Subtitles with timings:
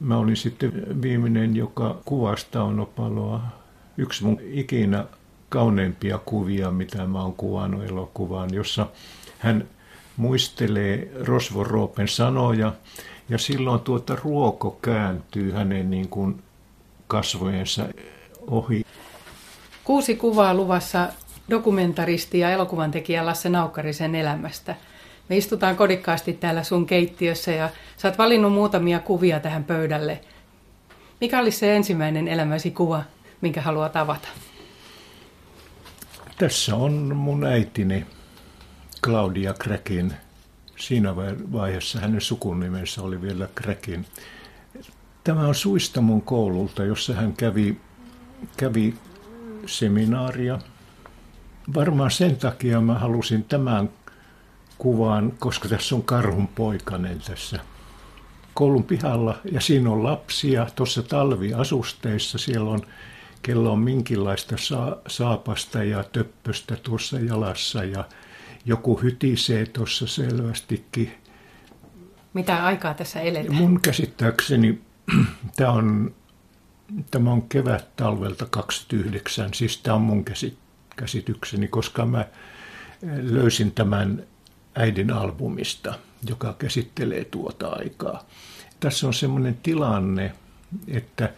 [0.00, 3.40] mä olin sitten viimeinen, joka kuvasi Taunopaloa.
[3.96, 5.04] Yksi mun ikinä
[5.48, 8.86] kauneimpia kuvia, mitä mä oon kuvannut elokuvaan, jossa
[9.38, 9.64] hän
[10.16, 12.72] muistelee Rosvo Roopen sanoja
[13.28, 16.42] ja silloin tuota ruoko kääntyy hänen niin kuin
[17.06, 17.88] kasvojensa
[18.46, 18.86] ohi.
[19.84, 21.08] Kuusi kuvaa luvassa
[21.50, 24.76] dokumentaristi ja elokuvan tekijä Lasse Naukkarisen elämästä.
[25.30, 30.20] Me istutaan kodikkaasti täällä sun keittiössä ja sä oot valinnut muutamia kuvia tähän pöydälle.
[31.20, 33.02] Mikä olisi se ensimmäinen elämäsi kuva,
[33.40, 34.28] minkä haluat avata?
[36.38, 38.06] Tässä on mun äitini
[39.04, 40.12] Claudia Kräkin.
[40.76, 41.16] Siinä
[41.52, 44.06] vaiheessa hänen sukunimensä oli vielä Kräkin.
[45.24, 47.76] Tämä on Suistamon koululta, jossa hän kävi,
[48.56, 48.94] kävi
[49.66, 50.58] seminaaria.
[51.74, 53.90] Varmaan sen takia mä halusin tämän
[54.80, 57.58] kuvan, koska tässä on karhun poikanen tässä
[58.54, 62.38] koulun pihalla ja siinä on lapsia tuossa talviasusteissa.
[62.38, 62.80] Siellä on
[63.42, 64.56] kello on minkinlaista
[65.06, 68.04] saapasta ja töppöstä tuossa jalassa ja
[68.64, 71.12] joku hytisee tuossa selvästikin.
[72.34, 73.54] Mitä aikaa tässä eletään?
[73.54, 74.80] Mun käsittääkseni
[75.56, 76.14] tämä on,
[77.10, 80.24] tämä on kevät talvelta 29, siis tämä on mun
[80.96, 82.26] käsitykseni, koska mä
[83.22, 84.24] löysin tämän
[84.74, 85.94] äidin albumista,
[86.28, 88.24] joka käsittelee tuota aikaa.
[88.80, 90.32] Tässä on semmoinen tilanne,
[90.88, 91.32] että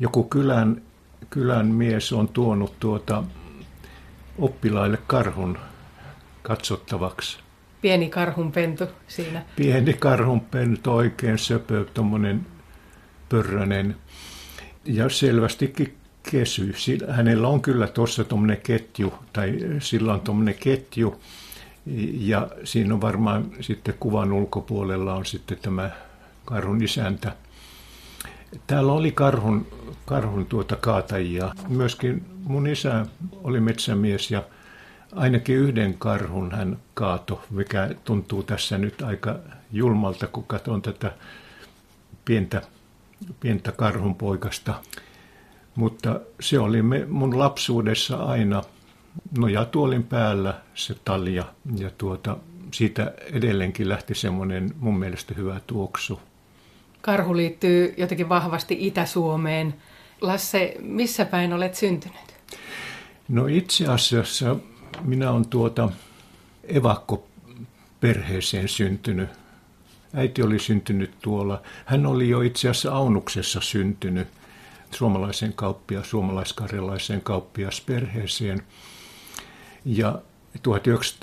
[0.00, 0.82] joku kylän,
[1.30, 3.24] kylän mies on tuonut tuota
[4.38, 5.58] oppilaille karhun
[6.42, 7.38] katsottavaksi.
[7.82, 9.44] Pieni karhunpentu siinä.
[9.56, 12.46] Pieni karhunpentu, oikein söpö, tuommoinen
[13.28, 13.96] pörrönen
[14.84, 15.96] ja selvästikin
[16.30, 16.74] kesy.
[17.08, 21.20] Hänellä on kyllä tuossa tuommoinen ketju, tai sillä on tuommoinen ketju,
[22.12, 25.90] ja siinä on varmaan sitten kuvan ulkopuolella on sitten tämä
[26.44, 27.32] karhun isäntä.
[28.66, 29.66] Täällä oli karhun,
[30.04, 31.52] karhun tuota kaatajia.
[31.68, 34.42] Myöskin mun isä oli metsämies ja
[35.14, 39.38] ainakin yhden karhun hän kaato, mikä tuntuu tässä nyt aika
[39.72, 41.12] julmalta, kun katson tätä
[42.24, 42.62] pientä,
[43.40, 44.74] pientä karhun poikasta.
[45.74, 48.62] Mutta se oli me, mun lapsuudessa aina
[49.38, 51.44] nojatuolin päällä se talja
[51.76, 52.36] ja tuota,
[52.72, 56.20] siitä edelleenkin lähti semmoinen mun mielestä hyvä tuoksu.
[57.02, 59.74] Karhu liittyy jotenkin vahvasti Itä-Suomeen.
[60.20, 62.36] Lasse, missä päin olet syntynyt?
[63.28, 64.56] No itse asiassa
[65.02, 65.88] minä olen tuota
[66.64, 69.28] evakkoperheeseen syntynyt.
[70.14, 71.62] Äiti oli syntynyt tuolla.
[71.84, 74.28] Hän oli jo itse asiassa Aunuksessa syntynyt
[74.90, 78.62] suomalaisen kauppia, suomalaiskarjalaiseen kauppiasperheeseen.
[79.86, 80.18] Ja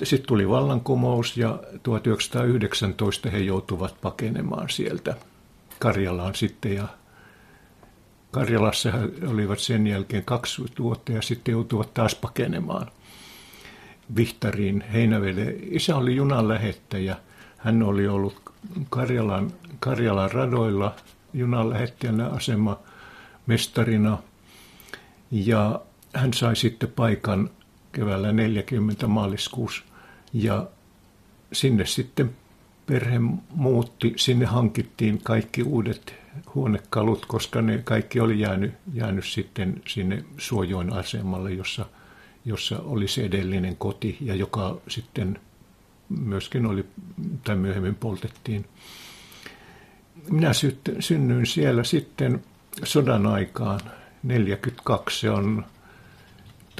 [0.04, 5.16] sitten tuli vallankumous ja 1919 he joutuvat pakenemaan sieltä
[5.80, 6.88] Karjalaan sitten ja
[8.32, 12.88] Karjalassa he olivat sen jälkeen kaksi vuotta ja sitten joutuvat taas pakenemaan–
[14.16, 15.56] Vihtariin Heinävelle.
[15.62, 17.16] Isä oli junan lähettäjä.
[17.58, 18.42] Hän oli ollut
[18.90, 20.96] Karjalan, Karjalan radoilla
[21.34, 22.80] junan lähettäjänä asema
[23.46, 24.18] mestarina.
[25.32, 25.82] Ja
[26.14, 27.50] hän sai sitten paikan
[27.94, 29.84] keväällä 40 maaliskuussa.
[30.34, 30.68] Ja
[31.54, 32.36] sinne sitten
[32.86, 34.14] perhe muutti.
[34.16, 36.16] Sinne hankittiin kaikki uudet
[36.56, 41.86] huonekalut, koska ne kaikki oli jäänyt, jäänyt sitten sinne Suojoen asemalle, jossa–
[42.46, 45.40] jossa oli se edellinen koti ja joka sitten
[46.10, 46.86] myöskin oli,
[47.44, 48.66] tai myöhemmin poltettiin.
[50.30, 50.52] Minä
[51.00, 52.44] synnyin siellä sitten
[52.84, 53.80] sodan aikaan,
[54.24, 55.66] 42, se on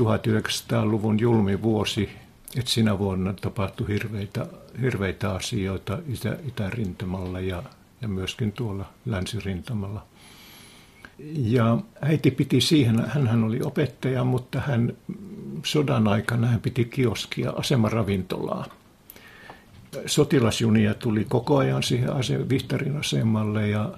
[0.02, 2.10] 1900-luvun julmi vuosi,
[2.58, 4.48] että sinä vuonna tapahtui hirveitä,
[4.82, 7.64] hirveitä asioita itä, itärintamalla ja,
[8.02, 10.06] ja myöskin tuolla länsirintamalla.
[11.36, 14.94] Ja äiti piti siihen, hän oli opettaja, mutta hän
[15.66, 18.66] sodan aikana hän piti kioskia, asemaravintolaa.
[20.06, 23.92] Sotilasjunia tuli koko ajan siihen ase, Vihtarin asemalle ja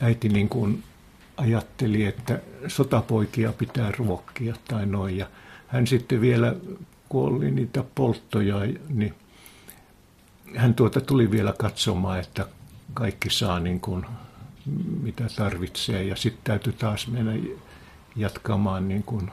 [0.00, 0.82] äiti niin kuin
[1.36, 5.16] ajatteli, että sotapoikia pitää ruokkia tai noin.
[5.16, 5.26] Ja
[5.66, 6.54] hän sitten vielä,
[7.08, 8.56] kun oli niitä polttoja,
[8.88, 9.14] niin
[10.56, 12.46] hän tuota tuli vielä katsomaan, että
[12.94, 14.06] kaikki saa niin kuin
[15.02, 16.04] mitä tarvitsee.
[16.04, 17.32] Ja sitten täytyy taas mennä
[18.16, 19.30] jatkamaan niin kuin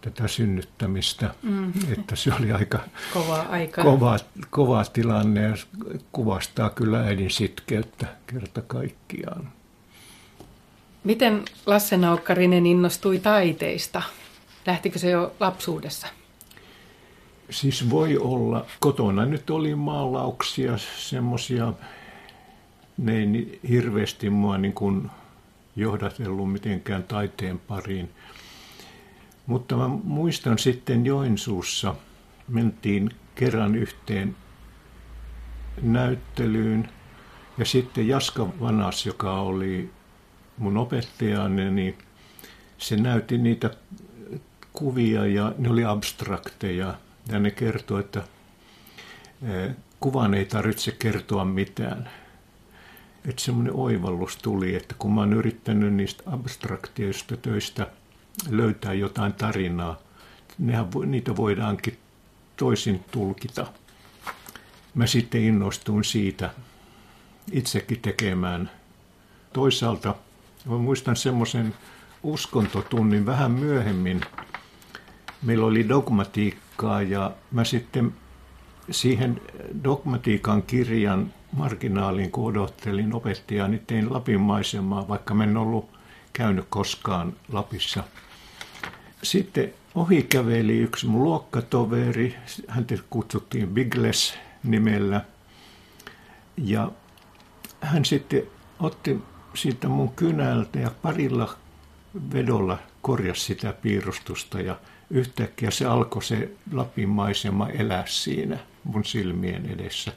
[0.00, 1.34] tätä synnyttämistä.
[1.42, 1.72] Mm.
[1.92, 2.80] Että se oli aika
[3.12, 3.82] kova, aika.
[3.82, 4.18] Kova,
[4.50, 5.54] kova tilanne ja
[6.12, 9.52] kuvastaa kyllä äidin sitkeyttä kerta kaikkiaan.
[11.04, 14.02] Miten Lasse Naukkarinen innostui taiteista?
[14.66, 16.06] Lähtikö se jo lapsuudessa?
[17.50, 18.66] Siis voi olla.
[18.80, 21.72] Kotona nyt oli maalauksia, semmoisia
[22.98, 25.10] ne ei hirveästi mua niin kuin
[25.76, 28.10] johdatellut mitenkään taiteen pariin.
[29.46, 31.94] Mutta mä muistan sitten Joensuussa,
[32.48, 34.36] mentiin kerran yhteen
[35.82, 36.88] näyttelyyn
[37.58, 39.90] ja sitten Jaska Vanas, joka oli
[40.60, 41.98] mun opettajani, niin
[42.78, 43.70] se näytti niitä
[44.72, 46.94] kuvia ja ne oli abstrakteja
[47.28, 48.22] ja ne kertoi, että
[49.42, 49.70] e,
[50.00, 52.10] kuvan ei tarvitse kertoa mitään.
[53.24, 57.86] Että semmoinen oivallus tuli, että kun mä oon yrittänyt niistä abstraktioista töistä
[58.48, 59.98] löytää jotain tarinaa,
[60.58, 61.98] nehän, niitä voidaankin
[62.56, 63.66] toisin tulkita.
[64.94, 66.50] Mä sitten innostuin siitä
[67.52, 68.70] itsekin tekemään.
[69.52, 70.14] Toisaalta
[70.64, 71.74] mä muistan semmoisen
[72.22, 74.20] uskontotunnin vähän myöhemmin.
[75.42, 78.14] Meillä oli dogmatiikkaa ja mä sitten
[78.90, 79.40] siihen
[79.84, 85.90] dogmatiikan kirjan marginaaliin, kun odottelin opettajaa, niin tein Lapin maisemaa, vaikka mä en ollut
[86.32, 88.04] käynyt koskaan Lapissa.
[89.22, 92.36] Sitten ohi käveli yksi mun luokkatoveri,
[92.68, 95.24] häntä kutsuttiin Bigles nimellä.
[96.56, 96.90] Ja
[97.80, 98.42] hän sitten
[98.80, 99.22] otti
[99.54, 101.56] siitä mun kynältä ja parilla
[102.32, 104.78] vedolla korjasi sitä piirustusta ja
[105.10, 110.12] yhtäkkiä se alkoi se Lapin maisema elää siinä mun silmien edessä.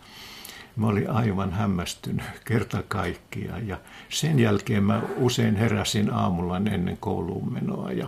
[0.75, 3.77] Mä olin aivan hämmästynyt kerta kaikkiaan ja
[4.09, 8.07] sen jälkeen mä usein heräsin aamulla ennen kouluun menoa ja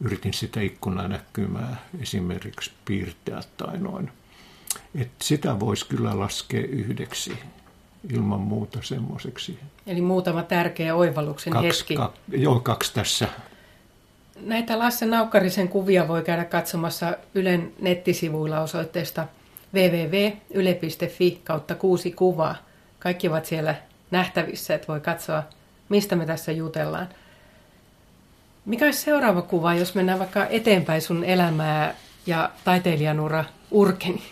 [0.00, 4.10] yritin sitä ikkunanäkymää esimerkiksi piirtää tai noin.
[4.94, 7.38] Et sitä voisi kyllä laskea yhdeksi
[8.10, 9.58] ilman muuta semmoiseksi.
[9.86, 11.96] Eli muutama tärkeä oivalluksen kaksi, hetki.
[11.96, 13.28] Ka, joo, kaksi tässä.
[14.40, 19.26] Näitä Lasse Naukkarisen kuvia voi käydä katsomassa Ylen nettisivuilla osoitteesta
[19.74, 22.56] www.yle.fi kautta kuusi kuvaa.
[22.98, 23.74] Kaikki ovat siellä
[24.10, 25.42] nähtävissä, että voi katsoa,
[25.88, 27.08] mistä me tässä jutellaan.
[28.64, 31.94] Mikä olisi seuraava kuva, jos mennään vaikka eteenpäin sun elämää
[32.26, 34.22] ja taiteilijanura urkeni?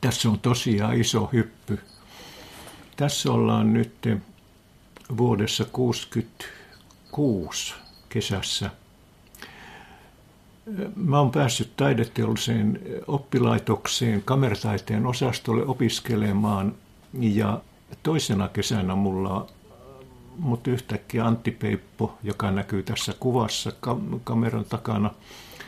[0.00, 1.78] Tässä on tosiaan iso hyppy.
[2.98, 4.08] Tässä ollaan nyt
[5.16, 7.74] vuodessa 1966
[8.08, 8.70] kesässä.
[10.96, 16.74] Mä oon päässyt taideteolliseen oppilaitokseen kamerataiteen osastolle opiskelemaan
[17.20, 17.60] ja
[18.02, 19.46] toisena kesänä mulla
[20.38, 23.72] mutta yhtäkkiä Antti Peippo, joka näkyy tässä kuvassa
[24.24, 25.10] kameran takana.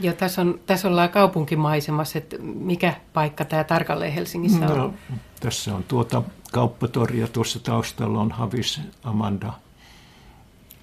[0.00, 4.78] Joo, tässä, on, tässä ollaan kaupunkimaisemassa, että mikä paikka tämä tarkalleen Helsingissä on?
[4.78, 4.94] No,
[5.40, 9.52] tässä on tuota kauppatoria, tuossa taustalla on Havis Amanda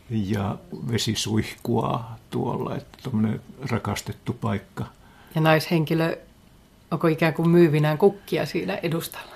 [0.10, 0.58] ja
[0.92, 4.86] vesi suihkua tuolla, että tämmöinen rakastettu paikka.
[5.36, 6.18] Ja naishenkilö,
[6.92, 9.32] onko ikään kuin myyvinään kukkia siinä edustalla?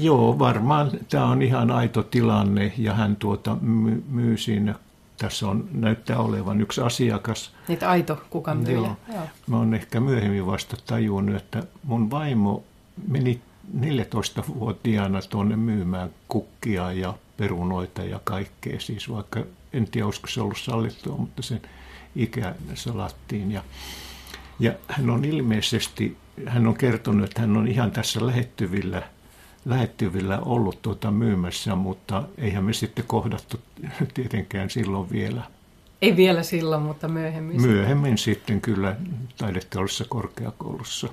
[0.00, 4.74] Joo, varmaan tämä on ihan aito tilanne ja hän tuota myy, myy siinä.
[5.16, 7.54] Tässä on, näyttää olevan yksi asiakas.
[7.68, 8.74] Niitä aito kuka myy.
[8.74, 8.96] Joo.
[9.14, 9.22] Joo.
[9.46, 12.62] Mä oon ehkä myöhemmin vasta tajunnut, että mun vaimo
[13.08, 13.40] meni
[13.80, 18.80] 14-vuotiaana tuonne myymään kukkia ja perunoita ja kaikkea.
[18.80, 21.62] Siis vaikka en tiedä, olisiko se ollut sallittua, mutta sen
[22.16, 23.52] ikä salattiin.
[23.52, 23.64] Ja,
[24.60, 26.16] ja hän on ilmeisesti,
[26.46, 29.02] hän on kertonut, että hän on ihan tässä lähettyvillä–
[29.68, 33.60] lähettyvillä ollut tuota myymässä, mutta eihän me sitten kohdattu
[34.14, 35.42] tietenkään silloin vielä.
[36.02, 37.62] Ei vielä silloin, mutta myöhemmin.
[37.62, 38.96] Myöhemmin sitten, sitten kyllä
[39.36, 41.08] taideteollisessa korkeakoulussa.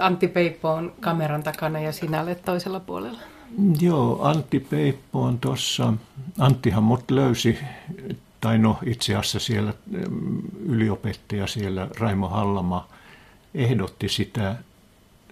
[0.00, 3.18] Antti Peippo on kameran takana ja sinä olet toisella puolella.
[3.80, 5.92] Joo, Antti Peippo on tuossa.
[6.38, 7.58] Anttihan mut löysi,
[8.40, 12.88] tai no itse asiassa siellä mm, yliopettaja siellä, Raimo Hallama,
[13.54, 14.56] ehdotti sitä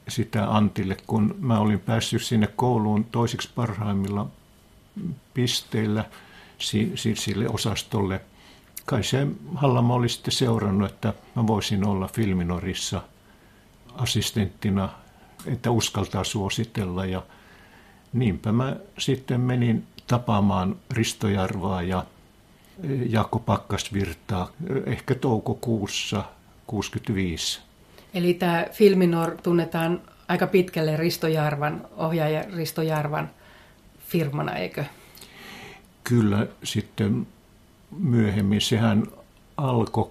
[0.09, 4.27] sitä Antille, kun mä olin päässyt sinne kouluun toisiksi parhaimmilla
[5.35, 6.05] pisteillä
[7.15, 8.21] sille osastolle.
[8.85, 13.03] Kai se Hallama oli sitten seurannut, että mä voisin olla Filminorissa
[13.97, 14.89] assistenttina,
[15.47, 17.05] että uskaltaa suositella.
[17.05, 17.23] Ja
[18.13, 22.05] niinpä mä sitten menin tapaamaan Risto Jarvaa ja
[23.09, 24.51] Jaakko Pakkasvirtaa
[24.87, 26.25] ehkä toukokuussa
[26.67, 27.61] 65.
[28.15, 33.31] Eli tämä Filminor tunnetaan aika pitkälle Risto Jarvan, ohjaaja Risto Jarvan
[34.09, 34.85] firmana, eikö?
[36.05, 37.27] Kyllä, sitten
[37.99, 39.07] myöhemmin sehän
[39.57, 40.11] alkoi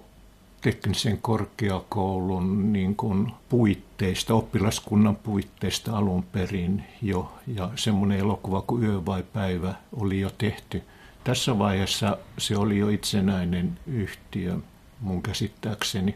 [0.60, 9.06] teknisen korkeakoulun niin kuin puitteista, oppilaskunnan puitteista alun perin jo, ja semmoinen elokuva kuin Yö
[9.06, 10.82] vai päivä oli jo tehty.
[11.24, 14.56] Tässä vaiheessa se oli jo itsenäinen yhtiö
[15.00, 16.14] mun käsittääkseni.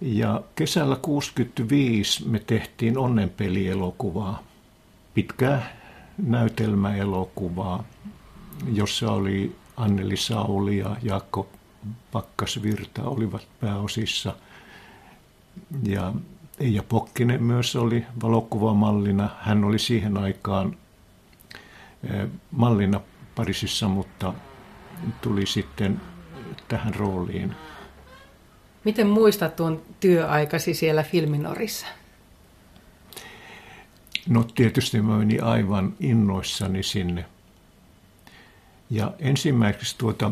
[0.00, 4.42] Ja kesällä 65 me tehtiin onnenpelielokuvaa.
[5.14, 5.76] Pitkää
[6.18, 7.84] näytelmäelokuvaa,
[8.72, 11.48] jossa oli Anneli Sauli ja Jaakko
[12.12, 14.36] Pakkasvirta olivat pääosissa.
[15.82, 16.12] Ja
[16.60, 19.30] Eija Pokkinen myös oli valokuvamallina.
[19.40, 20.76] Hän oli siihen aikaan
[22.10, 23.00] eh, mallina
[23.34, 24.34] Pariisissa, mutta
[25.20, 26.00] tuli sitten
[26.68, 27.54] tähän rooliin.
[28.84, 31.86] Miten muistat tuon työaikasi siellä Filminorissa?
[34.28, 37.24] No tietysti mä menin aivan innoissani sinne.
[38.90, 40.30] Ja ensimmäiseksi tuota,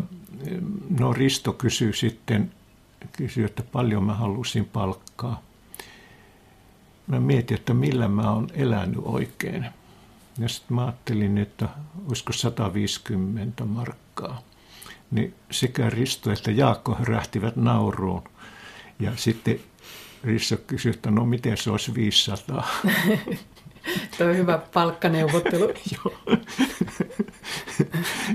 [0.98, 2.52] no Risto kysyi sitten,
[3.12, 5.42] kysyi, että paljon mä halusin palkkaa.
[7.06, 9.66] Mä mietin, että millä mä oon elänyt oikein.
[10.38, 11.68] Ja sitten mä ajattelin, että
[12.08, 14.42] olisiko 150 markkaa.
[15.10, 18.24] Niin sekä Risto että Jaakko rähtivät nauruun.
[19.00, 19.60] Ja sitten
[20.24, 22.68] Risto kysyi, että no miten se olisi 500.
[24.18, 25.64] Tuo on hyvä palkkaneuvottelu.
[25.94, 26.14] Joo.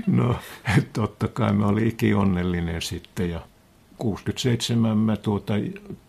[0.06, 0.36] No,
[0.92, 3.40] totta kai mä olin iki onnellinen sitten ja
[3.98, 5.54] 67 mä tuota,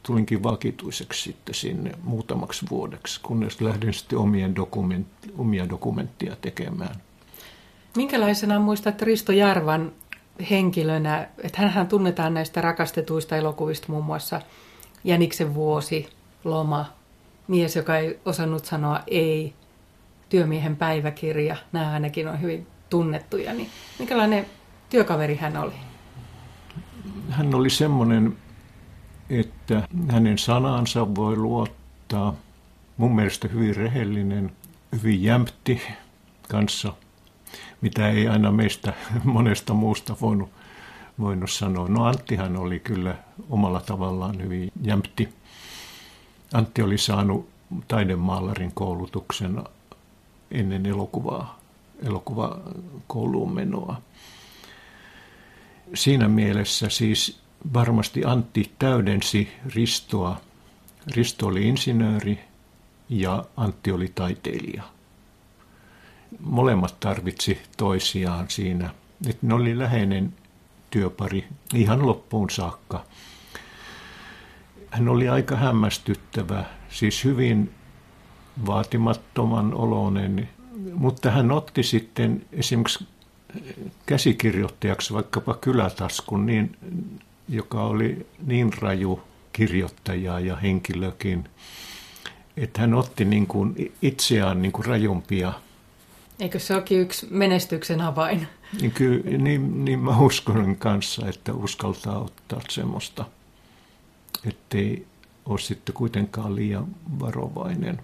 [0.03, 6.95] tulinkin vakituiseksi sitten sinne muutamaksi vuodeksi, kunnes lähdin sitten omien dokument, omia dokumenttia tekemään.
[7.95, 9.91] Minkälaisena muistat Risto Jarvan
[10.49, 14.41] henkilönä, että hän tunnetaan näistä rakastetuista elokuvista muun muassa
[15.03, 16.09] Jäniksen vuosi,
[16.43, 16.85] Loma,
[17.47, 19.53] mies, joka ei osannut sanoa ei,
[20.29, 24.45] työmiehen päiväkirja, nämä ainakin on hyvin tunnettuja, niin minkälainen
[24.89, 25.73] työkaveri hän oli?
[27.29, 28.37] Hän oli semmoinen,
[29.29, 32.33] että hänen sanansa voi luottaa.
[32.97, 34.51] Mun mielestä hyvin rehellinen,
[34.95, 35.81] hyvin jämpti
[36.49, 36.93] kanssa,
[37.81, 40.49] mitä ei aina meistä monesta muusta voinut,
[41.19, 41.87] voinut sanoa.
[41.87, 43.15] No Anttihan oli kyllä
[43.49, 45.29] omalla tavallaan hyvin jämpti.
[46.53, 47.49] Antti oli saanut
[47.87, 49.63] taidemaalarin koulutuksen
[50.51, 51.56] ennen elokuvaa,
[52.05, 54.01] elokuvakouluun menoa.
[55.93, 57.39] Siinä mielessä siis
[57.73, 60.41] varmasti Antti täydensi Ristoa.
[61.15, 62.39] Risto oli insinööri
[63.09, 64.83] ja Antti oli taiteilija.
[66.39, 68.89] Molemmat tarvitsi toisiaan siinä.
[69.27, 70.33] Että ne oli läheinen
[70.89, 73.05] työpari ihan loppuun saakka.
[74.91, 77.73] Hän oli aika hämmästyttävä, siis hyvin
[78.65, 80.49] vaatimattoman oloinen,
[80.97, 83.07] mutta hän otti sitten esimerkiksi
[84.05, 86.77] käsikirjoittajaksi vaikkapa Kylätaskun, niin,
[87.49, 89.21] joka oli niin raju
[89.53, 91.49] kirjoittaja ja henkilökin,
[92.57, 95.53] että hän otti niin kuin itseään niin kuin rajumpia.
[96.39, 98.47] Eikö se olekin yksi menestyksen avain?
[98.81, 103.25] Niin, kyllä, niin, niin mä uskon kanssa, että uskaltaa ottaa semmoista,
[104.47, 105.05] ettei
[105.45, 106.87] ole sitten kuitenkaan liian
[107.19, 107.99] varovainen.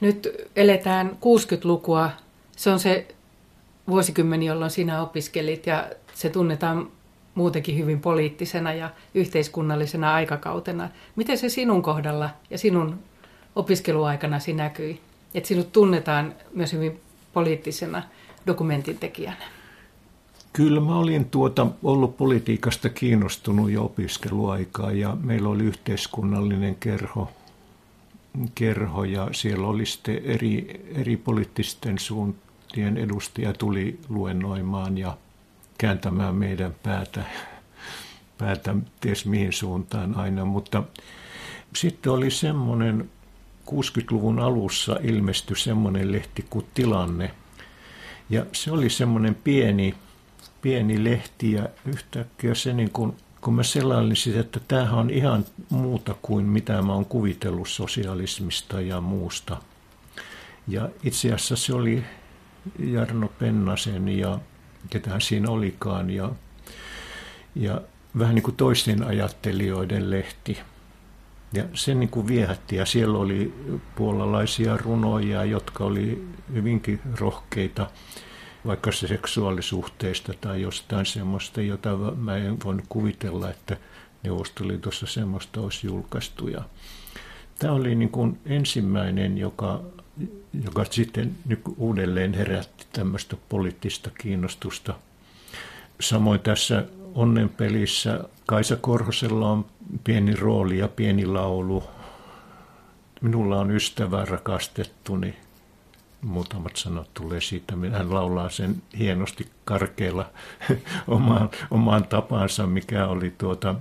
[0.00, 2.10] Nyt eletään 60-lukua.
[2.62, 3.06] Se on se
[3.88, 6.88] vuosikymmeni, jolloin sinä opiskelit ja se tunnetaan
[7.34, 10.88] muutenkin hyvin poliittisena ja yhteiskunnallisena aikakautena.
[11.16, 12.98] Miten se sinun kohdalla ja sinun
[13.56, 15.00] opiskeluaikanasi näkyi?
[15.34, 17.00] Että sinut tunnetaan myös hyvin
[17.32, 18.02] poliittisena
[18.46, 19.44] dokumentin tekijänä.
[20.52, 27.30] Kyllä mä olin tuota, ollut politiikasta kiinnostunut jo opiskeluaikaa ja meillä oli yhteiskunnallinen kerho,
[28.54, 31.98] kerho ja siellä oli sitten eri, eri poliittisten
[32.72, 35.16] suuntien edustajia tuli luennoimaan ja
[35.78, 37.24] kääntämään meidän päätä,
[38.38, 40.82] päätä ties mihin suuntaan aina, mutta
[41.76, 43.10] sitten oli semmoinen
[43.70, 47.34] 60-luvun alussa ilmestyi semmoinen lehti kuin Tilanne.
[48.30, 49.94] Ja se oli semmoinen pieni,
[50.62, 55.44] pieni lehti ja yhtäkkiä se niin kuin, kun mä selailin sitä, että tämähän on ihan
[55.70, 59.56] muuta kuin mitä mä oon kuvitellut sosialismista ja muusta.
[60.68, 62.04] Ja itse asiassa se oli
[62.78, 64.38] Jarno Pennasen ja
[64.90, 66.30] ketään siinä olikaan ja,
[67.54, 67.80] ja
[68.18, 70.58] vähän niin kuin toisten ajattelijoiden lehti.
[71.52, 73.54] Ja se niin kuin viehätti ja siellä oli
[73.96, 77.90] puolalaisia runoja, jotka oli hyvinkin rohkeita
[78.66, 83.76] vaikka se seksuaalisuhteista tai jostain semmoista, jota mä en voinut kuvitella, että
[84.22, 86.48] Neuvostoliitossa semmoista olisi julkaistu.
[86.48, 86.62] Ja
[87.58, 89.80] tämä oli niin kuin ensimmäinen, joka,
[90.64, 94.94] joka sitten nyt uudelleen herätti tämmöistä poliittista kiinnostusta.
[96.00, 99.64] Samoin tässä onnenpelissä Kaisa Korhosella on
[100.04, 101.84] pieni rooli ja pieni laulu.
[103.20, 105.36] Minulla on ystävä rakastettu, niin
[106.20, 107.74] muutamat sanat tulee siitä.
[107.92, 110.30] Hän laulaa sen hienosti karkealla
[111.08, 113.74] omaan, omaan tapansa, mikä oli tuota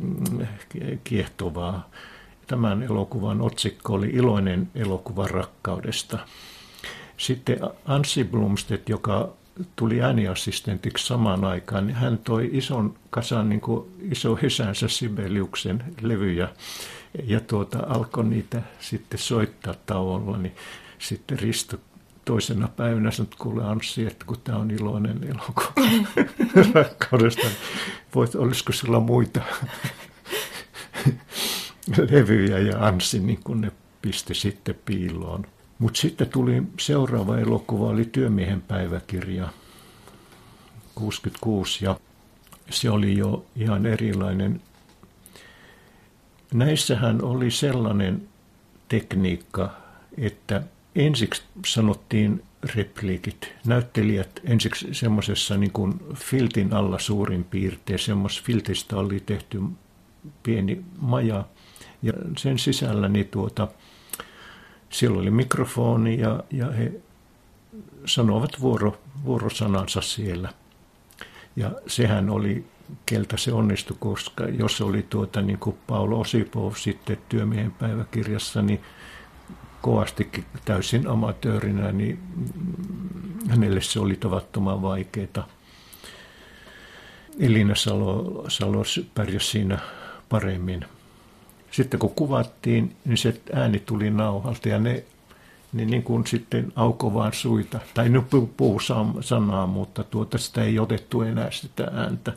[0.00, 0.46] mm,
[1.04, 1.90] kiehtovaa.
[2.48, 6.18] Tämän elokuvan otsikko oli Iloinen elokuva rakkaudesta.
[7.16, 9.28] Sitten Anssi Blomstedt, joka
[9.76, 16.48] tuli ääniassistentiksi samaan aikaan, niin hän toi ison kasan, niin kuin iso hesänsä Sibeliuksen levyjä
[17.24, 20.54] ja tuota, alkoi niitä sitten soittaa tauolla, niin
[20.98, 21.76] sitten Risto
[22.24, 25.72] toisena päivänä sanoi, että kuule Anssi, että kun tämä on iloinen elokuva
[26.74, 27.56] rakkaudesta, niin
[28.14, 29.40] voit, olisiko sulla muita
[32.10, 35.46] levyjä ja Anssi niin kun ne pisti sitten piiloon.
[35.78, 39.48] Mutta sitten tuli seuraava elokuva, oli Työmiehen päiväkirja
[40.94, 42.00] 66 ja
[42.70, 44.60] se oli jo ihan erilainen.
[46.54, 48.28] Näissähän oli sellainen
[48.88, 49.70] tekniikka,
[50.18, 50.62] että
[50.94, 52.42] ensiksi sanottiin
[52.74, 53.52] repliikit.
[53.66, 55.72] Näyttelijät ensiksi semmoisessa niin
[56.14, 57.98] filtin alla suurin piirtein.
[57.98, 59.62] Semmoisesta filtistä oli tehty
[60.42, 61.44] pieni maja
[62.02, 63.68] ja sen sisällä niin tuota,
[64.90, 66.92] siellä oli mikrofoni ja, ja he
[68.06, 70.52] sanoivat vuoro, vuorosanansa siellä.
[71.56, 72.64] Ja sehän oli,
[73.06, 78.80] keltä se onnistui, koska jos oli tuota, niin kuin Paolo Osipov sitten työmiehen päiväkirjassa, niin
[79.82, 82.18] kovastikin täysin amatöörinä, niin
[83.48, 85.48] hänelle se oli tavattoman vaikeaa.
[87.40, 88.82] Elina Salo, Salo
[89.14, 89.78] pärjäsi siinä
[90.28, 90.84] paremmin.
[91.70, 95.04] Sitten kun kuvattiin, niin se ääni tuli nauhalta ja ne,
[95.72, 97.78] ne niin kuin sitten auko vaan suita.
[97.94, 98.22] Tai ne
[98.56, 98.80] puhuu
[99.20, 102.32] sanaa, mutta tuota sitä ei otettu enää sitä ääntä.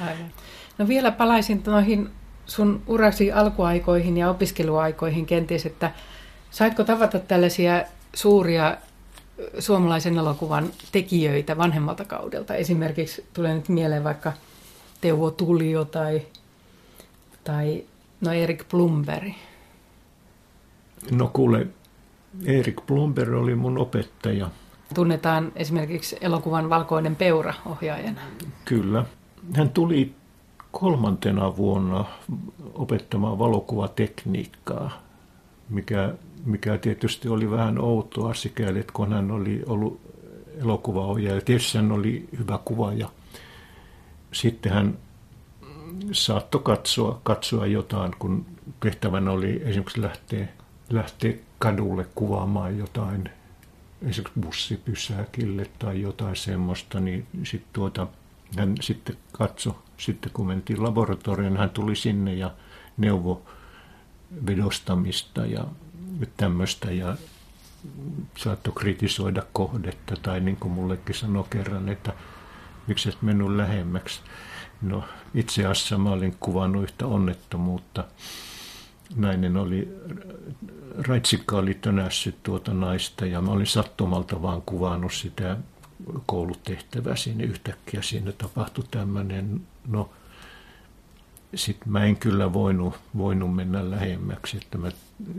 [0.00, 0.32] Aivan.
[0.78, 2.10] No vielä palaisin noihin
[2.46, 5.92] sun urasi alkuaikoihin ja opiskeluaikoihin kenties, että
[6.50, 7.84] saitko tavata tällaisia
[8.14, 8.76] suuria
[9.58, 12.54] suomalaisen elokuvan tekijöitä vanhemmalta kaudelta?
[12.54, 14.32] Esimerkiksi tulee nyt mieleen vaikka
[15.00, 16.22] Teuvo Tulio tai,
[17.44, 17.84] tai
[18.22, 19.32] No Erik Blumberg.
[21.10, 21.66] No kuule,
[22.44, 24.50] Erik Blumberg oli mun opettaja.
[24.94, 28.20] Tunnetaan esimerkiksi elokuvan Valkoinen peura ohjaajana.
[28.64, 29.04] Kyllä.
[29.54, 30.14] Hän tuli
[30.72, 32.04] kolmantena vuonna
[32.74, 35.02] opettamaan valokuvatekniikkaa,
[35.68, 40.00] mikä, mikä tietysti oli vähän outoa sikäli, että kun hän oli ollut
[40.60, 41.40] elokuvaohjaaja.
[41.40, 43.08] Tietysti hän oli hyvä kuvaaja.
[44.32, 44.98] Sitten hän
[46.12, 48.46] saattoi katsoa, katsoa jotain, kun
[48.80, 50.48] tehtävänä oli esimerkiksi lähteä,
[50.90, 53.30] lähteä kadulle kuvaamaan jotain,
[54.02, 58.06] esimerkiksi bussipysäkille tai jotain semmoista, niin sit tuota,
[58.58, 62.50] hän sitten katsoi, sitten kun mentiin laboratorioon, hän tuli sinne ja
[62.96, 63.42] neuvo
[64.46, 65.64] vedostamista ja
[66.36, 67.16] tämmöistä ja
[68.38, 72.12] saattoi kritisoida kohdetta tai niin kuin mullekin sanoi kerran, että
[72.86, 74.20] miksi et mennyt lähemmäksi.
[74.82, 78.04] No itse asiassa mä olin kuvannut yhtä onnettomuutta.
[79.16, 79.88] Nainen oli,
[80.98, 85.56] raitsikka oli tönässyt tuota naista ja mä olin sattumalta vaan kuvannut sitä
[86.26, 88.02] koulutehtävää sinne yhtäkkiä.
[88.02, 90.10] Siinä tapahtui tämmöinen, no
[91.54, 94.88] sitten mä en kyllä voinut, voinut mennä lähemmäksi, että, mä,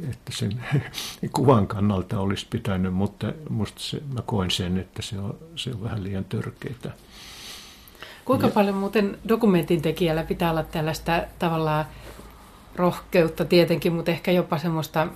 [0.09, 0.63] että sen
[1.35, 5.83] kuvan kannalta olisi pitänyt, mutta musta se, mä koin sen, että se on, se on
[5.83, 6.95] vähän liian törkeää.
[8.25, 8.53] Kuinka ja.
[8.53, 11.85] paljon muuten dokumentin tekijällä pitää olla tällaista tavallaan
[12.75, 15.07] rohkeutta tietenkin, mutta ehkä jopa semmoista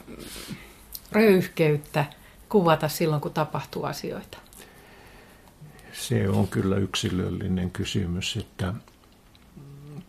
[1.12, 2.06] röyhkeyttä
[2.50, 4.38] kuvata silloin, kun tapahtuu asioita?
[5.94, 8.74] Se on kyllä yksilöllinen kysymys, että,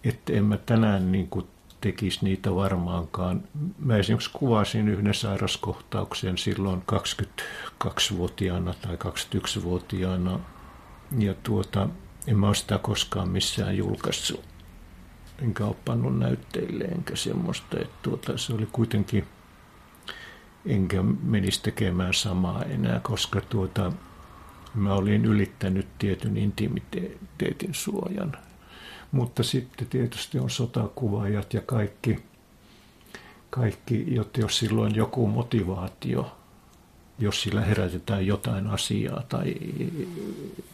[0.05, 1.47] että en mä tänään niin kuin
[1.81, 3.43] tekisi niitä varmaankaan.
[3.79, 10.41] Mä esimerkiksi kuvasin yhden sairaskohtauksen silloin 22-vuotiaana tai 21-vuotiaana
[11.19, 11.89] ja tuota,
[12.29, 14.45] en mä sitä koskaan missään julkaissut,
[15.43, 17.81] enkä ole pannut näytteille, enkä semmoista.
[17.81, 19.25] Että tuota, se oli kuitenkin,
[20.67, 23.93] enkä menisi tekemään samaa enää, koska tuota,
[24.75, 28.37] mä olin ylittänyt tietyn intimiteetin suojan.
[29.13, 32.19] Mutta sitten tietysti on sotakuvaajat ja kaikki,
[33.51, 36.33] kaikki jos silloin joku motivaatio–
[37.19, 39.55] jos sillä herätetään jotain asiaa tai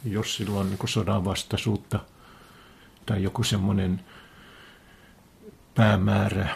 [0.04, 2.00] jos sillä on niin sodan vastaisuutta
[3.06, 4.00] tai joku semmoinen
[5.74, 6.48] päämäärä,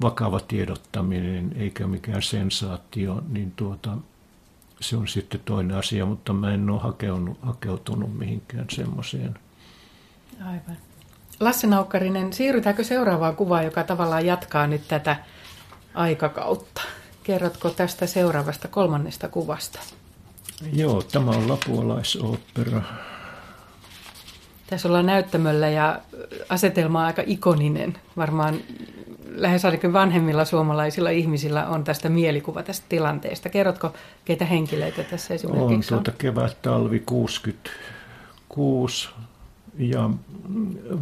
[0.00, 3.96] vakava tiedottaminen eikä mikään sensaatio, niin tuota,
[4.80, 9.38] se on sitten toinen asia, mutta mä en ole hakeutunut, hakeutunut mihinkään semmoiseen.
[10.40, 10.76] Aivan.
[11.40, 15.16] Lasse Naukkarinen, siirrytäänkö seuraavaan kuvaan, joka tavallaan jatkaa nyt tätä
[15.94, 16.82] aikakautta?
[17.24, 19.80] Kerrotko tästä seuraavasta kolmannesta kuvasta?
[20.72, 22.82] Joo, tämä on lapualaisopera.
[24.66, 26.00] Tässä ollaan näyttämöllä ja
[26.48, 27.98] asetelma on aika ikoninen.
[28.16, 28.60] Varmaan
[29.34, 33.48] lähes ainakin vanhemmilla suomalaisilla ihmisillä on tästä mielikuva tästä tilanteesta.
[33.48, 33.92] Kerrotko,
[34.24, 35.98] keitä henkilöitä tässä esimerkiksi on?
[35.98, 39.08] On tuota kevät-talvi 66
[39.78, 40.10] ja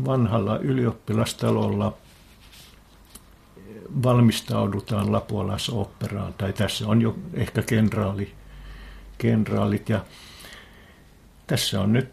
[0.04, 1.92] vanhalla ylioppilastalolla
[4.02, 8.33] valmistaudutaan lapualaisopperaan, tai tässä on jo ehkä kenraali,
[9.18, 9.88] kenraalit.
[9.88, 10.05] Ja
[11.46, 12.09] tässä on nyt,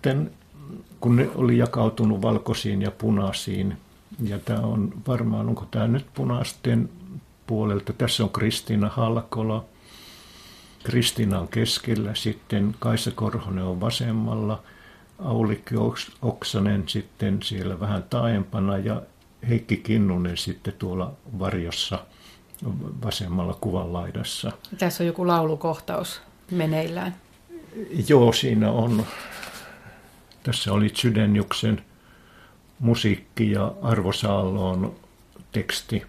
[0.99, 3.77] kun ne oli jakautunut valkoisiin ja punaisiin,
[4.23, 6.89] ja tämä on varmaan, onko tämä nyt punaisten
[7.47, 7.93] puolelta.
[7.93, 9.65] Tässä on Kristiina Halkola.
[10.83, 14.63] Kristiina on keskellä, sitten Kaisa Korhonen on vasemmalla,
[15.19, 15.75] Aulikki
[16.21, 19.01] Oksanen sitten siellä vähän taaempana ja
[19.49, 22.05] Heikki Kinnunen sitten tuolla varjossa
[23.05, 24.51] vasemmalla kuvan laidassa.
[24.77, 26.21] Tässä on joku laulukohtaus
[26.51, 27.15] meneillään.
[28.07, 29.05] Joo, siinä on.
[30.43, 31.81] Tässä oli Sydänjuksen
[32.79, 34.95] musiikki ja Arvo Saalloon
[35.51, 36.03] teksti.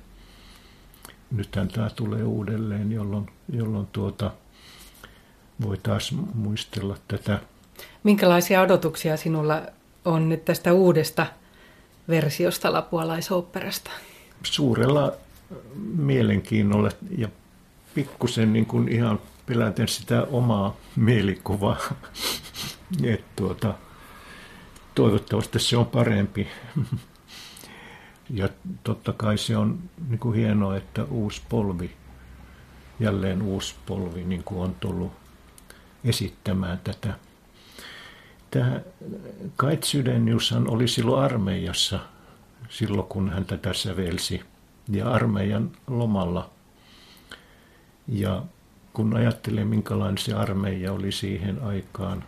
[1.30, 4.30] Nythän tämä tulee uudelleen, jolloin, jolloin tuota,
[5.62, 7.40] voi taas muistella tätä.
[8.02, 9.62] Minkälaisia odotuksia sinulla
[10.04, 11.26] on nyt tästä uudesta
[12.10, 13.90] versiosta lapualaisopperasta?
[14.42, 15.12] Suurella
[15.96, 17.28] mielenkiinnolla ja
[17.94, 21.76] pikkusen niin kuin ihan peläten sitä omaa mielikuvaa.
[23.04, 23.74] Et tuota,
[24.94, 26.48] toivottavasti se on parempi.
[28.30, 28.48] Ja
[28.84, 31.90] totta kai se on niin kuin hienoa, että uusi polvi,
[33.00, 35.12] jälleen uusi polvi niin kuin on tullut
[36.04, 37.14] esittämään tätä
[38.50, 38.80] Tämä
[39.56, 42.00] Kait Sydeniushan oli silloin armeijassa,
[42.68, 44.42] silloin kun hän tätä sävelsi,
[44.88, 46.50] ja armeijan lomalla.
[48.08, 48.42] Ja
[48.92, 52.24] kun ajattelee, minkälainen se armeija oli siihen aikaan,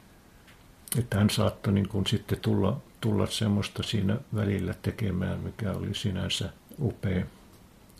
[0.98, 6.48] että hän saattoi niin kuin sitten tulla, tulla semmoista siinä välillä tekemään, mikä oli sinänsä
[6.80, 7.24] upea,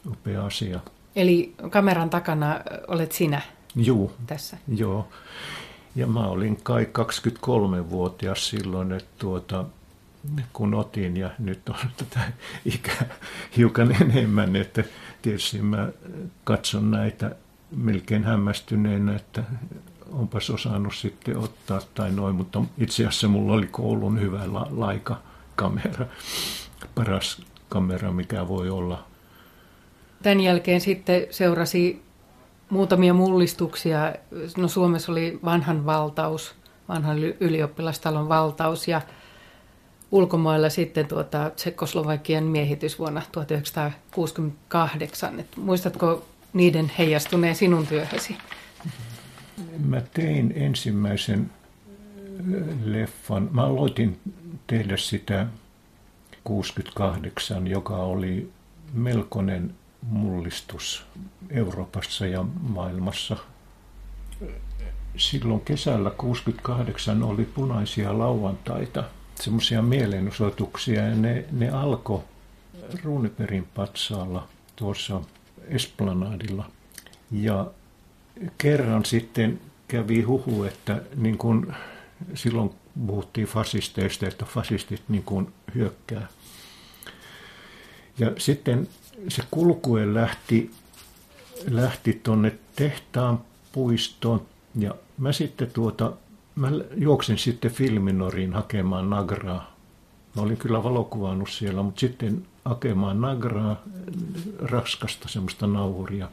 [0.06, 0.80] upea asia.
[1.16, 3.42] Eli kameran takana olet sinä
[3.76, 4.56] Juu, tässä?
[4.76, 5.08] Joo.
[5.94, 9.64] Ja mä olin kai 23-vuotias silloin, että tuota,
[10.52, 12.20] kun otin ja nyt on tätä
[12.64, 13.07] ikää
[13.57, 14.85] hiukan enemmän, että
[15.22, 15.88] tietysti mä
[16.44, 17.37] katson näitä
[17.76, 19.44] melkein hämmästyneenä, että
[20.12, 26.07] onpas osannut sitten ottaa tai noin, mutta itse asiassa mulla oli koulun hyvä la- laika-kamera,
[26.94, 29.05] paras kamera, mikä voi olla.
[30.22, 32.02] Tämän jälkeen sitten seurasi
[32.72, 34.14] muutamia mullistuksia.
[34.56, 36.54] No Suomessa oli vanhan valtaus,
[36.88, 39.00] vanhan ylioppilastalon valtaus ja
[40.11, 45.40] ulkomailla sitten tuota Tsekoslovakian miehitys vuonna 1968.
[45.40, 48.37] Et muistatko niiden heijastuneen sinun työhösi?
[49.85, 51.50] Mä tein ensimmäisen
[52.85, 53.48] leffan.
[53.52, 54.20] Mä aloitin
[54.66, 55.46] tehdä sitä
[56.44, 58.50] 68, joka oli
[58.92, 61.04] melkoinen mullistus
[61.50, 63.36] Euroopassa ja maailmassa.
[65.16, 72.20] Silloin kesällä 68 oli punaisia lauantaita, semmoisia mielenosoituksia, ja ne, ne alkoi
[73.04, 75.20] Ruuniperin patsaalla tuossa
[75.68, 76.70] Esplanadilla.
[77.30, 77.66] Ja
[78.58, 81.74] kerran sitten kävi huhu, että niin kun
[82.34, 82.70] silloin
[83.06, 86.28] puhuttiin fasisteista, että fasistit niin kun hyökkää.
[88.18, 88.88] Ja sitten
[89.28, 90.70] se kulkue lähti,
[91.70, 93.40] lähti tuonne tehtaan
[93.72, 94.46] puistoon
[94.78, 96.12] ja mä sitten tuota,
[96.54, 99.76] mä juoksin sitten Filminoriin hakemaan Nagraa.
[100.37, 103.82] Mä olin kyllä valokuvannut siellä, mutta sitten hakemaan Nagraa,
[104.58, 106.28] raskasta semmoista nauhuria.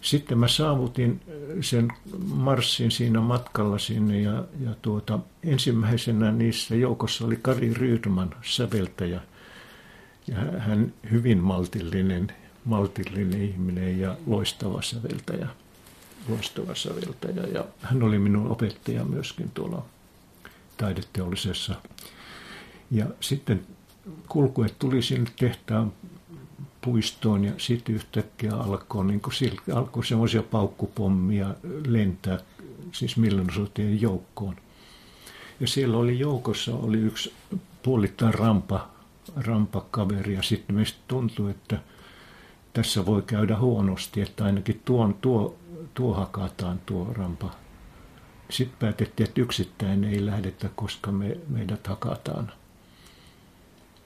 [0.00, 1.20] Sitten mä saavutin
[1.60, 1.88] sen
[2.26, 9.20] marssin siinä matkalla sinne ja, ja tuota, ensimmäisenä niissä joukossa oli Kari Rydman, säveltäjä–
[10.26, 12.32] ja hän hyvin maltillinen,
[12.64, 15.48] maltillinen ihminen ja loistava säveltäjä.
[16.28, 17.46] Loistava säveltäjä.
[17.46, 19.84] Ja hän oli minun opettaja myöskin tuolla
[20.76, 21.74] taideteollisessa.
[22.90, 23.66] Ja sitten
[24.28, 25.92] kulkuet tuli sinne tehtaan
[26.80, 29.34] puistoon ja sitten yhtäkkiä alkoi, niin kuin,
[29.74, 31.54] alkoi semmoisia paukkupommia
[31.86, 32.38] lentää
[32.92, 34.56] siis mielenosoittajien joukkoon.
[35.60, 37.32] Ja siellä oli joukossa oli yksi
[37.82, 38.93] puolittain rampa
[39.36, 41.78] rampakaveri ja sitten meistä tuntui, että
[42.72, 45.56] tässä voi käydä huonosti, että ainakin tuon, tuo,
[45.94, 47.50] tuo hakataan tuo rampa.
[48.50, 52.52] Sitten päätettiin, että yksittäin ei lähdetä, koska me, meidät hakataan.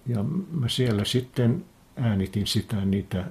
[0.07, 1.65] Ja mä siellä sitten
[1.97, 3.25] äänitin sitä niitä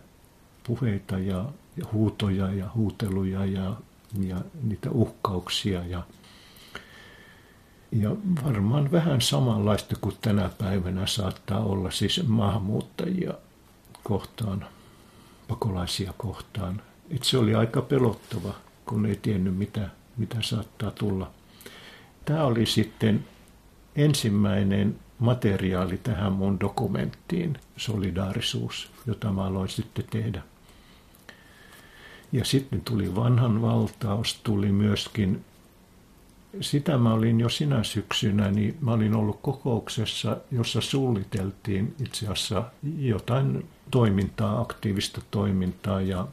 [0.63, 1.45] puheita ja,
[1.78, 3.76] ja huutoja ja huuteluja ja,
[4.19, 6.04] ja niitä uhkauksia ja
[7.91, 13.34] ja varmaan vähän samanlaista kuin tänä päivänä saattaa olla siis maahanmuuttajia
[14.04, 14.65] kohtaan,
[15.47, 16.82] pakolaisia kohtaan.
[17.10, 18.54] Et se oli aika pelottava,
[18.86, 21.32] kun ei tiennyt mitä, mitä saattaa tulla.
[22.26, 23.26] Tämä oli sitten
[23.95, 30.41] ensimmäinen materiaali tähän mun dokumenttiin, solidaarisuus, jota mä aloin sitten tehdä.
[32.32, 35.45] Ja sitten tuli vanhan valtaus, tuli myöskin,
[36.62, 42.63] sitä mä olin jo sinä syksynä, niin mä olin ollut kokouksessa, jossa suunniteltiin itse asiassa
[42.97, 46.27] jotain toimintaa, aktiivista toimintaa ja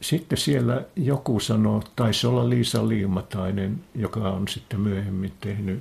[0.00, 5.80] sitten siellä joku sanoi, taisi olla Liisa Liimatainen, joka on sitten myöhemmin tehnyt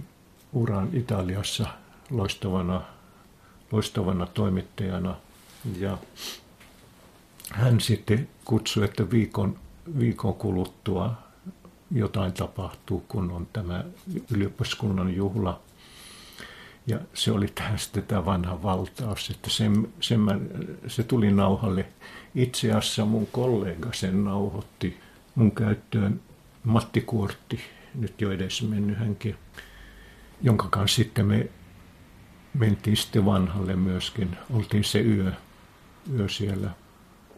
[0.53, 1.67] uran Italiassa
[2.09, 2.81] loistavana,
[3.71, 5.15] loistavana toimittajana.
[5.79, 5.97] Ja
[7.51, 9.59] hän sitten kutsui, että viikon,
[9.99, 11.28] viikon kuluttua
[11.91, 13.83] jotain tapahtuu, kun on tämä
[14.31, 15.61] ylioppilaskunnan juhla.
[16.87, 20.39] Ja se oli tämä sitten tämä vanha valtaus, että sen, sen mä,
[20.87, 21.85] se tuli nauhalle.
[22.35, 24.99] Itse asiassa mun kollega sen nauhoitti
[25.35, 26.21] mun käyttöön
[26.63, 27.59] Matti Kuortti,
[27.95, 29.35] nyt jo edes mennyt hänkin,
[30.41, 31.49] jonka kanssa sitten me
[32.53, 34.37] mentiin sitten vanhalle myöskin.
[34.53, 35.31] Oltiin se yö,
[36.17, 36.69] yö siellä.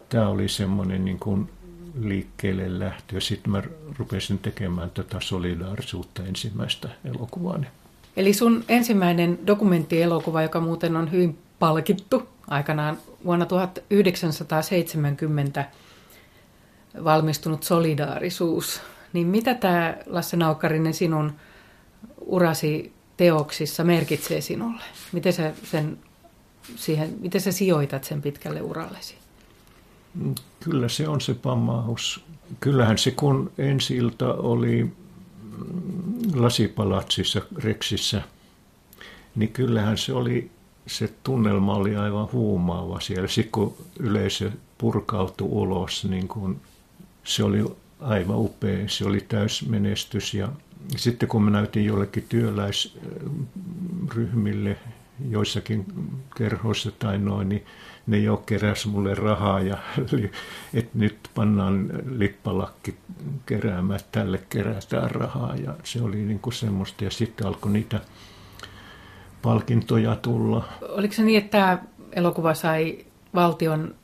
[0.09, 1.49] Tämä oli semmoinen niin kuin
[1.99, 3.21] liikkeelle lähtö.
[3.21, 3.63] Sitten mä
[3.99, 7.67] rupesin tekemään tätä solidaarisuutta ensimmäistä elokuvaani.
[8.17, 15.65] Eli sun ensimmäinen dokumenttielokuva, joka muuten on hyvin palkittu aikanaan vuonna 1970
[17.03, 18.81] valmistunut Solidaarisuus,
[19.13, 21.33] niin mitä tämä Lasse Naukkarinen sinun
[22.19, 24.83] urasi teoksissa merkitsee sinulle?
[25.11, 25.97] Miten sä, sen,
[26.75, 29.20] siihen, miten sä sijoitat sen pitkälle urallesi?
[30.59, 32.23] Kyllä se on se pammaus.
[32.59, 34.91] Kyllähän se kun ensi ilta oli
[36.33, 38.21] lasipalatsissa, Reksissä,
[39.35, 40.51] niin kyllähän se oli,
[40.87, 43.27] se tunnelma oli aivan huumaava siellä.
[43.27, 46.61] Sitten kun yleisö purkautui ulos, niin kun
[47.23, 47.65] se oli
[47.99, 50.49] aivan upea, se oli täysmenestys ja
[50.97, 54.77] sitten kun mä näytin jollekin työläisryhmille
[55.29, 55.85] joissakin
[56.37, 57.65] kerhoissa tai noin, niin
[58.07, 59.77] ne jo keräs mulle rahaa ja
[60.73, 62.95] että nyt pannaan lippalakki
[63.45, 68.01] keräämään, että tälle kerätään rahaa ja se oli niin kuin semmoista ja sitten alkoi niitä
[69.41, 70.65] palkintoja tulla.
[70.89, 71.79] Oliko se niin, että tämä
[72.11, 73.95] elokuva sai valtion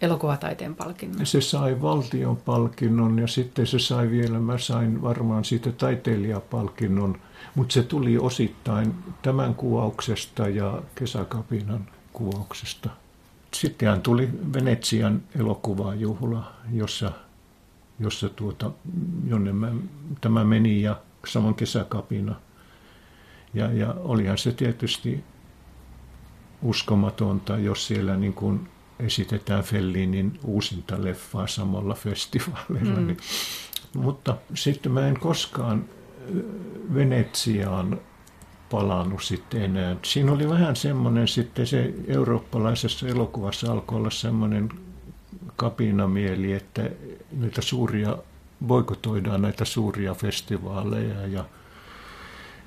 [0.00, 1.26] elokuvataiteen palkinnon?
[1.26, 7.18] Se sai valtion palkinnon ja sitten se sai vielä, mä sain varmaan siitä taiteilijapalkinnon,
[7.54, 12.90] mutta se tuli osittain tämän kuvauksesta ja kesäkapinan kuvauksesta.
[13.56, 17.12] Sittenhän tuli Venetsian elokuvajuhla, jossa,
[17.98, 18.70] jossa tuota,
[19.26, 19.72] jonne mä,
[20.20, 22.34] tämä meni ja saman kesäkapina.
[23.54, 25.24] Ja, ja olihan se tietysti
[26.62, 28.68] uskomatonta, jos siellä niin kuin
[29.00, 33.00] esitetään Fellinin uusinta leffaa samalla festivaalilla.
[33.00, 33.06] Mm.
[33.06, 33.18] Niin,
[33.94, 35.84] mutta sitten mä en koskaan
[36.94, 38.00] Venetsiaan
[38.70, 39.96] palannut sitten enää.
[40.02, 44.68] Siinä oli vähän semmoinen sitten se eurooppalaisessa elokuvassa alkoi olla semmoinen
[45.56, 46.90] kapinamieli, että
[47.32, 48.16] näitä suuria,
[48.66, 51.44] boikotoidaan näitä suuria festivaaleja ja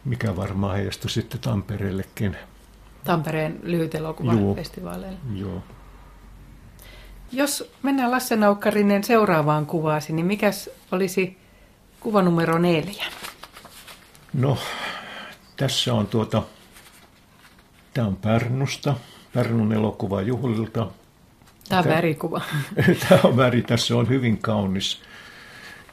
[0.06, 2.38] mikä varmaan heijastui sitten Tampereellekin.
[3.04, 5.18] Tampereen lyhyt elokuvafestivaaleille.
[5.36, 5.50] Joo.
[5.50, 5.64] joo.
[7.32, 11.38] Jos mennään Lasse Naukkarinen seuraavaan kuvaasi, niin mikäs olisi
[12.00, 13.06] kuva numero neljä?
[14.34, 14.58] No,
[15.60, 16.44] tässä on tuota,
[17.94, 18.96] tämä on Pärnusta,
[19.34, 20.88] Pärnun elokuva juhlilta.
[21.70, 22.42] Tämä on värikuva.
[23.10, 25.02] Tämä on väri, tässä on hyvin kaunis,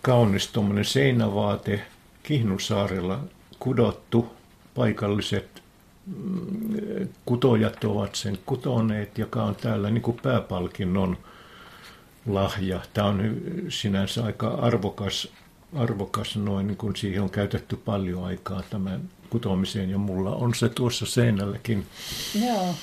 [0.02, 1.82] kaunis tuommoinen seinävaate
[2.22, 3.20] Kihnunsaarella
[3.58, 4.36] kudottu.
[4.74, 5.62] Paikalliset
[6.06, 11.16] mm, kutojat ovat sen kutoneet, joka on täällä niin kuin pääpalkinnon
[12.26, 12.80] lahja.
[12.94, 13.36] Tämä on
[13.68, 15.28] sinänsä aika arvokas,
[15.74, 20.68] arvokas noin, niin kuin siihen on käytetty paljon aikaa tämän kutomiseen ja mulla on se
[20.68, 21.86] tuossa seinälläkin
[22.46, 22.74] Joo.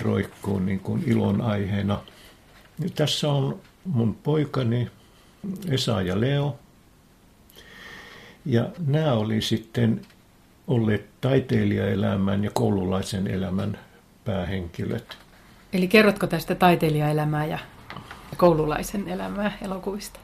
[0.00, 2.00] roikkuu niin kuin ilon aiheena.
[2.94, 4.88] Tässä on mun poikani
[5.68, 6.58] Esa ja Leo.
[8.44, 10.02] Ja nämä oli sitten
[10.66, 13.78] olleet taiteilijaelämän ja koululaisen elämän
[14.24, 15.16] päähenkilöt.
[15.72, 17.58] Eli kerrotko tästä taiteilijaelämää ja
[18.36, 20.20] koululaisen elämää elokuvista?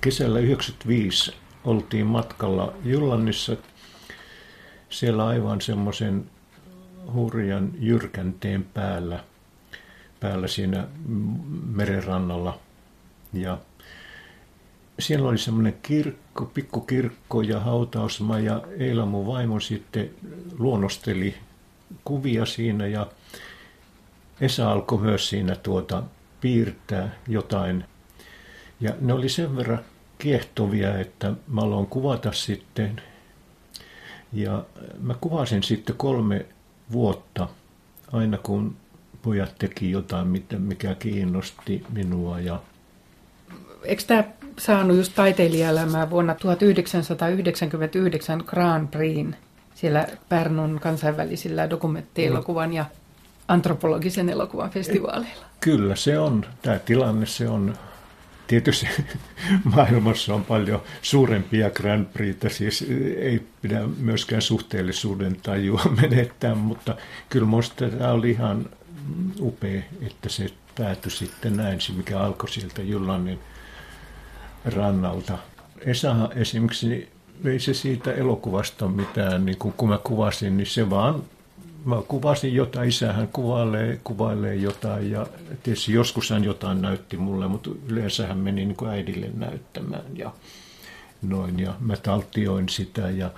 [0.00, 3.56] Kesällä 1995 oltiin matkalla Jyllannissa
[4.92, 6.30] siellä aivan semmoisen
[7.12, 9.24] hurjan jyrkänteen päällä,
[10.20, 10.86] päällä siinä
[11.66, 12.58] merenrannalla.
[13.32, 13.58] Ja
[14.98, 20.10] siellä oli semmoinen kirkko, pikkukirkko ja hautausma ja Eila mun vaimo sitten
[20.58, 21.34] luonnosteli
[22.04, 23.06] kuvia siinä ja
[24.40, 26.02] Esa alkoi myös siinä tuota
[26.40, 27.84] piirtää jotain.
[28.80, 29.80] Ja ne oli sen verran
[30.18, 33.02] kiehtovia, että mä aloin kuvata sitten.
[34.32, 34.64] Ja
[35.00, 36.46] mä kuvasin sitten kolme
[36.92, 37.48] vuotta,
[38.12, 38.76] aina kun
[39.22, 42.40] pojat teki jotain, mikä kiinnosti minua.
[42.40, 42.60] Ja...
[43.84, 44.24] Eikö tämä
[44.58, 49.26] saanut just taiteilijaelämää vuonna 1999 Grand Prix
[49.74, 52.84] siellä Pärnun kansainvälisillä dokumenttielokuvan ja
[53.48, 55.44] antropologisen elokuvan festivaaleilla?
[55.60, 56.44] Kyllä se on.
[56.62, 57.74] Tämä tilanne se on
[58.52, 58.88] tietysti
[59.76, 62.86] maailmassa on paljon suurempia Grand Prixtä, siis
[63.16, 66.96] ei pidä myöskään suhteellisuuden tajua menettää, mutta
[67.28, 68.66] kyllä minusta tämä oli ihan
[69.40, 70.46] upea, että se
[70.78, 73.38] päätyi sitten näin, mikä alkoi sieltä Jyllannin
[74.64, 75.38] rannalta.
[75.78, 77.08] Esa esimerkiksi
[77.44, 81.22] ei se siitä elokuvasta mitään, niin kun, kun mä kuvasin, niin se vaan,
[81.84, 85.26] mä kuvasin jotain, isähän kuvailee, kuvailee jotain ja
[85.62, 90.32] tietysti joskus hän jotain näytti mulle, mutta yleensä hän meni niin kuin äidille näyttämään ja
[91.22, 93.30] noin ja mä taltioin sitä ja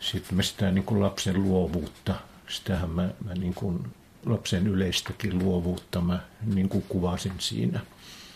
[0.00, 2.14] sitten mä sitä niin kuin lapsen luovuutta,
[2.48, 3.84] sitähän mä, mä niin kuin
[4.26, 6.20] lapsen yleistäkin luovuutta mä
[6.54, 7.80] niin kuin kuvasin siinä.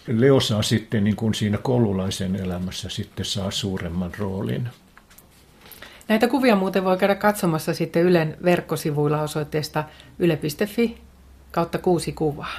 [0.07, 4.69] Leo saa sitten niin kuin siinä koululaisen elämässä sitten saa suuremman roolin.
[6.09, 9.85] Näitä kuvia muuten voi käydä katsomassa sitten Ylen verkkosivuilla osoitteesta
[10.19, 11.03] yle.fi
[11.51, 12.55] kautta kuusi kuvaa.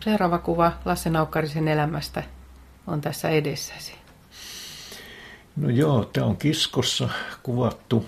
[0.00, 2.22] Seuraava kuva Lasse Naukkarisen elämästä
[2.86, 3.94] on tässä edessäsi.
[5.56, 7.08] No joo, tämä on kiskossa
[7.42, 8.06] kuvattu.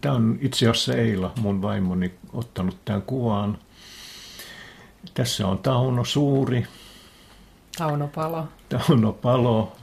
[0.00, 3.58] Tämä on itse asiassa Eila, mun vaimoni, ottanut tämän kuvaan.
[5.14, 6.66] Tässä on Tauno Suuri.
[7.78, 8.48] Tauno Palo.
[8.68, 9.76] Tauno Palo,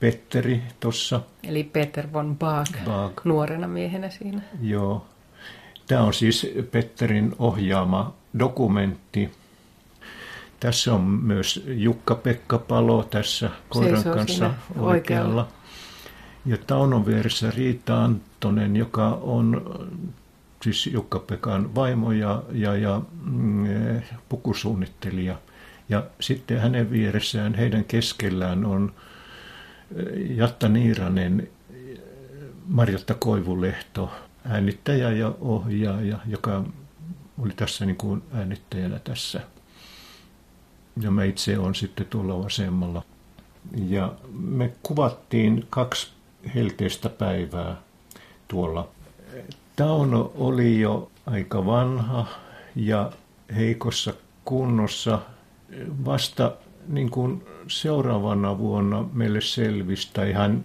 [0.00, 1.20] Petteri tuossa.
[1.42, 4.42] Eli Peter von Baag, Baag, nuorena miehenä siinä.
[4.62, 5.06] Joo.
[5.86, 9.30] Tämä on siis Petterin ohjaama dokumentti.
[10.60, 14.90] Tässä on myös Jukka-Pekka Palo tässä koiran Seisoo kanssa oikealla.
[14.90, 15.48] oikealla.
[16.46, 19.62] Ja Taunon vieressä Riita Anttonen, joka on
[20.62, 23.66] siis Jukka-Pekan vaimo ja, ja, ja mm,
[24.28, 25.36] pukusuunnittelija.
[25.88, 28.92] Ja sitten hänen vieressään, heidän keskellään on
[30.28, 31.48] Jatta Niiranen,
[32.66, 34.10] Marjatta Koivulehto,
[34.44, 36.64] äänittäjä ja ohjaaja, joka
[37.42, 39.40] oli tässä niin kuin äänittäjänä tässä.
[41.00, 43.02] Ja mä itse olen sitten tuolla vasemmalla.
[43.88, 46.08] Ja me kuvattiin kaksi
[46.54, 47.76] helteistä päivää
[48.48, 48.88] tuolla.
[49.76, 52.26] Tauno oli jo aika vanha
[52.76, 53.12] ja
[53.56, 55.18] heikossa kunnossa.
[56.04, 56.52] Vasta
[56.88, 60.64] niin kuin seuraavana vuonna meille selvisi, tai hän,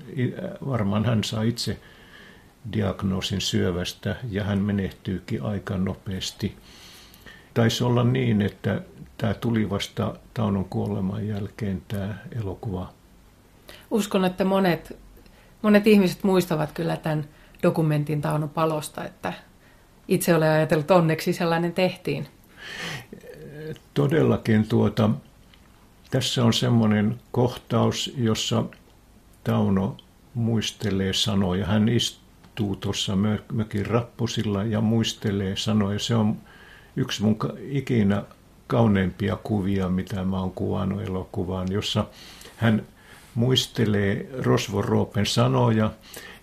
[0.67, 1.79] varmaan hän saa itse
[2.73, 6.55] diagnoosin syövästä ja hän menehtyykin aika nopeasti.
[7.53, 8.81] Taisi olla niin, että
[9.17, 12.93] tämä tuli vasta Taunon kuoleman jälkeen tämä elokuva.
[13.91, 14.97] Uskon, että monet,
[15.61, 17.25] monet ihmiset muistavat kyllä tämän
[17.63, 19.33] dokumentin Tauno palosta, että
[20.07, 22.27] itse olen ajatellut onneksi sellainen tehtiin.
[23.93, 25.09] Todellakin tuota,
[26.11, 28.63] tässä on semmoinen kohtaus, jossa
[29.43, 29.97] Tauno
[30.33, 31.65] muistelee sanoja.
[31.65, 33.13] Hän istuu tuossa
[33.53, 35.99] mökin rappusilla ja muistelee sanoja.
[35.99, 36.37] Se on
[36.95, 37.37] yksi mun
[37.69, 38.23] ikinä
[38.67, 42.05] kauneimpia kuvia, mitä mä oon kuvannut elokuvaan, jossa
[42.57, 42.85] hän
[43.35, 45.91] muistelee Rosvo Roopen sanoja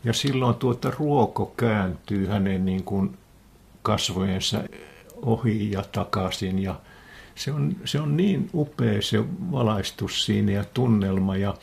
[0.05, 3.19] ja silloin tuota ruoko kääntyy hänen niin kuin
[3.83, 4.65] kasvojensa
[5.23, 6.75] ohi ja takaisin ja
[7.39, 11.37] se on, se on niin upea se valaistus siinä ja tunnelma.
[11.37, 11.55] Ja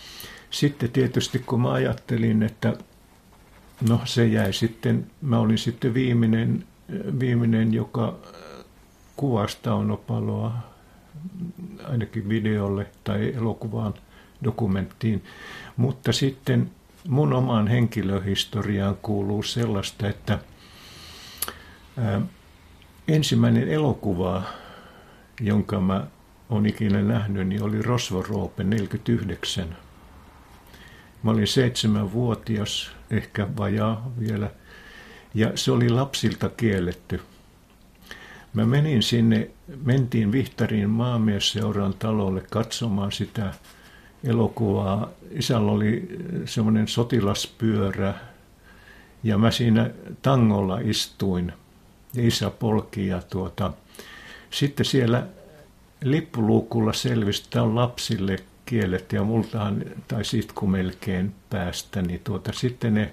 [0.49, 2.73] sitten tietysti kun mä ajattelin, että
[3.89, 6.65] no se jäi sitten, mä olin sitten viimeinen,
[7.19, 8.15] viimeinen joka
[9.15, 10.53] kuvasi Taunopaloa
[11.83, 13.93] ainakin videolle tai elokuvaan,
[14.43, 15.23] dokumenttiin.
[15.77, 16.71] Mutta sitten
[17.07, 20.39] mun omaan henkilöhistoriaan kuuluu sellaista, että
[21.97, 22.21] ää,
[23.07, 24.43] ensimmäinen elokuva,
[25.41, 26.08] jonka mä
[26.50, 29.77] olen ikinä nähnyt, niin oli Rosvoroope 49.
[31.23, 34.50] Mä olin seitsemänvuotias, ehkä vajaa vielä,
[35.33, 37.21] ja se oli lapsilta kielletty.
[38.54, 39.50] Mä menin sinne,
[39.83, 43.54] mentiin Vihtarin maamiesseuran talolle katsomaan sitä
[44.23, 45.10] elokuvaa.
[45.31, 48.13] Isällä oli semmoinen sotilaspyörä,
[49.23, 49.90] ja mä siinä
[50.21, 51.54] tangolla istuin,
[52.17, 53.73] isä polki, ja tuota,
[54.56, 55.27] sitten siellä
[56.03, 58.35] lippuluukulla selvisi, on lapsille
[58.65, 63.12] kielet ja multahan tai sitku melkein päästä, niin tuota, sitten ne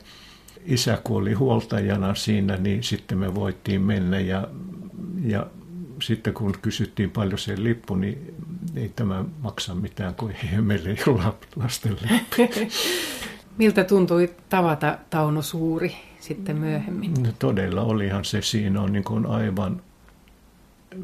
[0.65, 4.49] isä kuoli huoltajana siinä, niin sitten me voitiin mennä ja,
[5.25, 5.47] ja
[6.03, 8.35] sitten kun kysyttiin paljon se lippu, niin
[8.77, 11.23] ei tämä maksa mitään, kun ei meillä ei ole
[11.57, 12.65] lasten lippu.
[13.59, 17.15] Miltä tuntui tavata Tauno Suuri sitten myöhemmin?
[17.23, 19.83] No todella olihan se siinä on niin kuin aivan,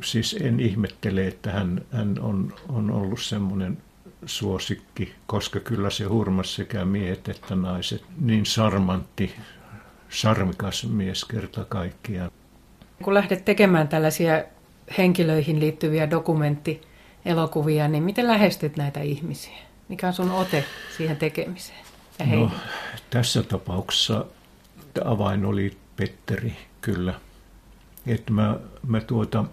[0.04, 3.78] siis en ihmettele, että hän, hän on, on ollut semmoinen
[4.26, 8.04] suosikki, koska kyllä se hurmas sekä miehet että naiset.
[8.20, 9.34] Niin sarmantti,
[10.08, 12.30] sarmikas mies kerta kaikkiaan.
[13.02, 14.44] Kun lähdet tekemään tällaisia
[14.98, 19.58] henkilöihin liittyviä dokumenttielokuvia, niin miten lähestyt näitä ihmisiä?
[19.88, 20.64] Mikä on sun ote
[20.96, 21.78] siihen tekemiseen?
[22.18, 22.50] Ja no,
[23.10, 24.26] tässä tapauksessa
[25.04, 27.14] avain oli Petteri, kyllä.
[28.06, 29.44] Että mä, mä tuota,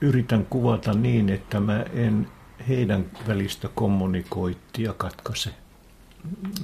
[0.00, 2.28] yritän kuvata niin, että mä en
[2.68, 5.50] heidän välistä kommunikoittia katkaise.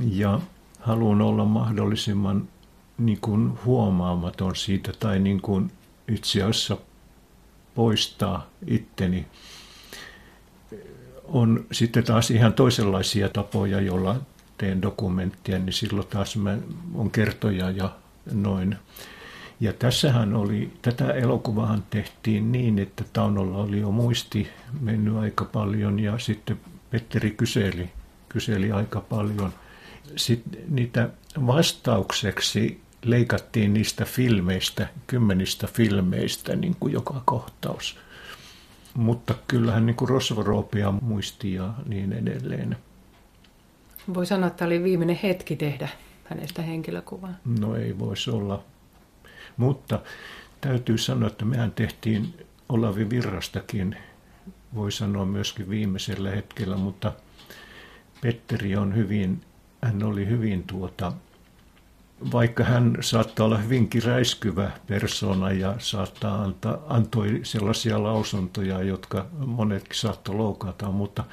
[0.01, 0.41] Ja
[0.81, 2.49] haluan olla mahdollisimman
[2.99, 5.73] niin kuin huomaamaton siitä tai niin kuin
[6.09, 6.77] itse asiassa
[7.75, 9.27] poistaa itteni.
[11.25, 14.17] On sitten taas ihan toisenlaisia tapoja, joilla
[14.59, 16.59] teen dokumenttia, niin silloin taas mä
[16.95, 17.91] on kertoja ja
[18.33, 18.77] noin.
[19.63, 24.49] Ja tässähän oli, tätä elokuvahan tehtiin niin, että Taunolla oli jo muisti
[24.81, 26.61] mennyt aika paljon ja sitten
[26.91, 27.91] Petteri kyseli,
[28.29, 29.53] kyseli aika paljon.
[30.17, 31.11] Sitten niitä
[31.47, 37.99] vastaukseksi leikattiin niistä filmeistä, kymmenistä filmeistä niin kuin joka kohtaus.
[38.95, 42.77] Mutta kyllähän niin kuin Rosvoropia muisti ja niin edelleen.
[44.15, 45.89] Voi sanoa, että oli viimeinen hetki tehdä
[46.25, 47.35] hänestä henkilökuvaa.
[47.61, 48.63] No ei voisi olla.
[49.57, 50.01] Mutta
[50.61, 53.97] täytyy sanoa, että mehän tehtiin Olavi Virrastakin,
[54.75, 57.13] voi sanoa myöskin viimeisellä hetkellä, mutta
[58.21, 59.41] Petteri on hyvin,
[59.83, 61.13] hän oli hyvin tuota,
[62.33, 69.99] vaikka hän saattaa olla hyvinkin räiskyvä persona ja saattaa antaa, antoi sellaisia lausuntoja, jotka monetkin
[69.99, 71.25] saattoi loukata, mutta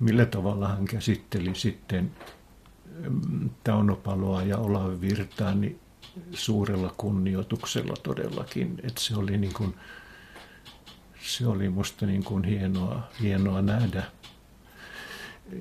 [0.00, 2.10] millä tavalla hän käsitteli sitten
[3.08, 5.80] mm, Taunopaloa ja Olavi Virtaa, niin
[6.32, 8.80] suurella kunnioituksella todellakin.
[8.82, 9.74] Että se oli niin kuin,
[11.20, 14.02] se oli musta niin kuin hienoa, hienoa nähdä.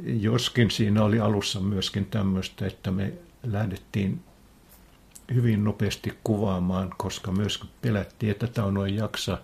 [0.04, 4.24] Joskin siinä oli alussa myöskin tämmöistä, että me lähdettiin
[5.34, 9.38] hyvin nopeasti kuvaamaan, koska myös pelättiin, että Tauno ei jaksa.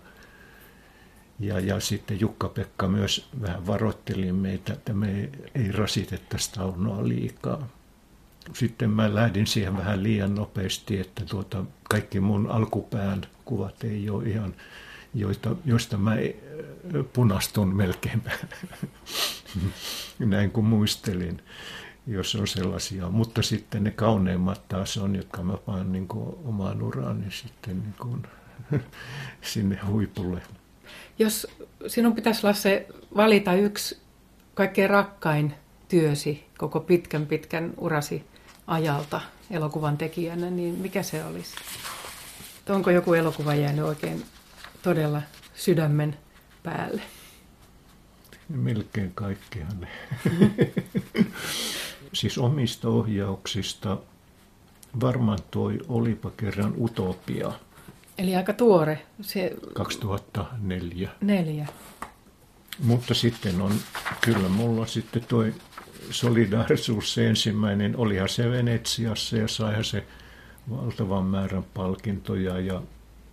[1.40, 7.68] Ja, ja sitten Jukka-Pekka myös vähän varoitteli meitä, että me ei rasitettaisi Taunoa liikaa.
[8.52, 14.24] Sitten mä lähdin siihen vähän liian nopeasti, että tuota, kaikki mun alkupään kuvat ei ole
[14.24, 14.54] ihan,
[15.14, 16.16] joista, joista mä
[17.12, 18.22] punastun melkein
[20.18, 21.40] näin kuin muistelin
[22.06, 23.08] jos on sellaisia.
[23.10, 26.08] Mutta sitten ne kauneimmat taas on, jotka mä paan niin
[26.44, 28.22] omaan uraan, niin sitten niin kuin
[29.52, 30.42] sinne huipulle.
[31.18, 31.46] Jos
[31.86, 32.86] sinun pitäisi Lasse
[33.16, 33.98] valita yksi
[34.54, 35.54] kaikkein rakkain
[35.88, 38.24] työsi koko pitkän pitkän urasi
[38.66, 41.56] ajalta elokuvan tekijänä, niin mikä se olisi?
[42.68, 44.24] Onko joku elokuva jäänyt oikein
[44.82, 45.22] todella
[45.54, 46.16] sydämen
[46.62, 47.02] päälle?
[48.48, 49.88] Melkein kaikkihan
[52.12, 53.98] siis omista ohjauksista
[55.00, 57.52] varmaan toi Olipa kerran Utopia.
[58.18, 59.02] Eli aika tuore.
[59.20, 59.52] Se...
[59.74, 61.10] 2004.
[61.20, 61.66] Neljä.
[62.78, 63.72] Mutta sitten on,
[64.20, 65.54] kyllä mulla sitten toi
[66.10, 70.06] solidaarisuus se ensimmäinen, olihan se Venetsiassa ja saihan se
[70.70, 72.82] valtavan määrän palkintoja ja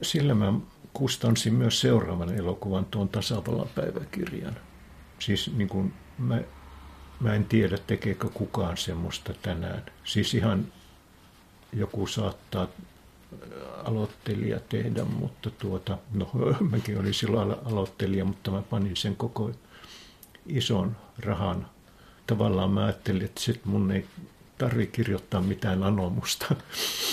[0.01, 0.53] sillä mä
[0.93, 4.55] kustansin myös seuraavan elokuvan tuon tasavallan päiväkirjan.
[5.19, 6.39] Siis niin kuin mä
[7.21, 9.83] Mä en tiedä, tekeekö kukaan semmoista tänään.
[10.03, 10.65] Siis ihan
[11.73, 12.69] joku saattaa äh,
[13.83, 16.31] aloittelija tehdä, mutta tuota, no
[16.71, 19.51] mäkin olin silloin aloittelija, mutta mä panin sen koko
[20.45, 21.67] ison rahan.
[22.31, 24.05] Tavallaan mä ajattelin, että sit mun ei
[24.57, 26.55] tarvi kirjoittaa mitään anomusta,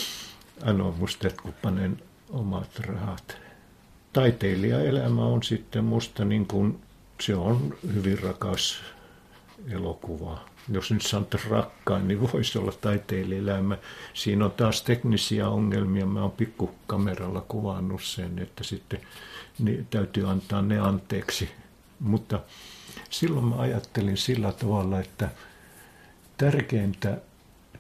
[0.71, 3.37] anomusta että kun panen omat rahat.
[4.13, 6.81] Taiteilijaelämä on sitten musta niin kuin,
[7.21, 8.81] se on hyvin rakas
[9.71, 10.45] elokuva.
[10.73, 13.79] Jos nyt sanotaan rakkain, niin voisi olla taiteilijaelämä.
[14.15, 16.07] Siinä on taas teknisiä ongelmia.
[16.07, 19.01] Mä oon pikkukameralla kuvannut sen, että sitten
[19.59, 21.49] niin täytyy antaa ne anteeksi.
[22.01, 22.41] Mutta
[23.11, 25.29] silloin mä ajattelin sillä tavalla, että
[26.37, 27.19] tärkeintä,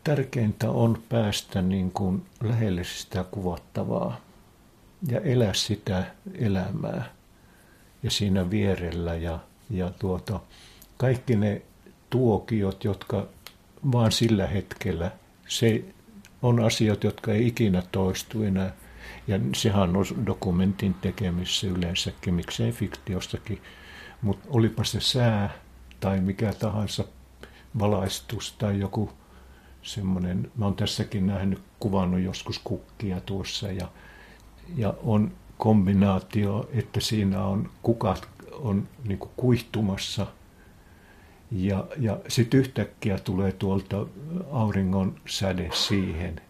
[0.04, 4.20] tärkeintä on päästä niin kuin lähelle sitä kuvattavaa
[5.08, 6.04] ja elää sitä
[6.34, 7.12] elämää
[8.02, 9.38] ja siinä vierellä ja,
[9.70, 10.40] ja tuota,
[10.96, 11.62] kaikki ne
[12.10, 13.26] tuokiot, jotka
[13.92, 15.10] vaan sillä hetkellä,
[15.48, 15.84] se
[16.42, 18.72] on asiat, jotka ei ikinä toistu enää.
[19.28, 23.62] Ja sehän on dokumentin tekemissä yleensäkin, miksei fiktiostakin.
[24.22, 25.50] Mutta olipa se sää
[26.00, 27.04] tai mikä tahansa
[27.78, 29.12] valaistus tai joku
[29.82, 33.88] semmoinen, mä oon tässäkin nähnyt, kuvannut joskus kukkia tuossa ja,
[34.76, 38.28] ja on kombinaatio, että siinä on kukat
[38.60, 40.26] on niin kuihtumassa.
[41.50, 44.06] Ja, ja sitten yhtäkkiä tulee tuolta
[44.50, 46.40] auringon säde siihen,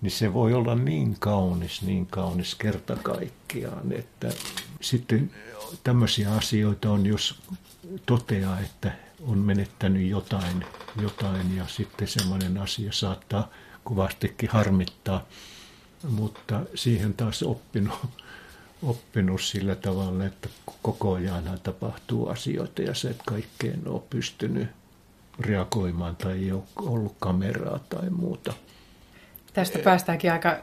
[0.00, 4.28] niin se voi olla niin kaunis, niin kaunis kerta kaikkiaan, että
[4.80, 5.30] sitten
[5.84, 7.40] tämmöisiä asioita on, jos
[8.06, 8.92] toteaa, että
[9.26, 10.64] on menettänyt jotain,
[11.02, 13.48] jotain ja sitten semmoinen asia saattaa
[13.84, 15.26] kovastikin harmittaa,
[16.10, 17.98] mutta siihen taas oppinut,
[18.82, 20.48] oppinut sillä tavalla, että
[20.82, 24.68] koko ajan tapahtuu asioita ja se, että kaikkeen ole pystynyt
[25.40, 28.52] reagoimaan tai ei ole ollut kameraa tai muuta.
[29.52, 30.56] Tästä päästäänkin aika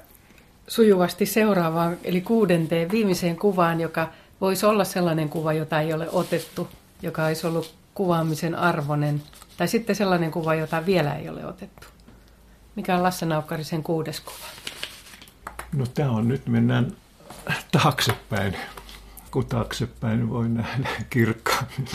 [0.68, 4.10] sujuvasti seuraavaan, eli kuudenteen viimeiseen kuvaan, joka
[4.42, 6.70] voisi olla sellainen kuva, jota ei ole otettu,
[7.02, 9.24] joka olisi ollut kuvaamisen arvoinen,
[9.58, 11.88] tai sitten sellainen kuva, jota vielä ei ole otettu.
[12.76, 14.46] Mikä on Lasse Naukkarisen kuudes kuva?
[15.76, 16.92] No tämä on nyt, mennään
[17.72, 18.56] taaksepäin,
[19.32, 21.88] kun taaksepäin voi nähdä kirkkaammin.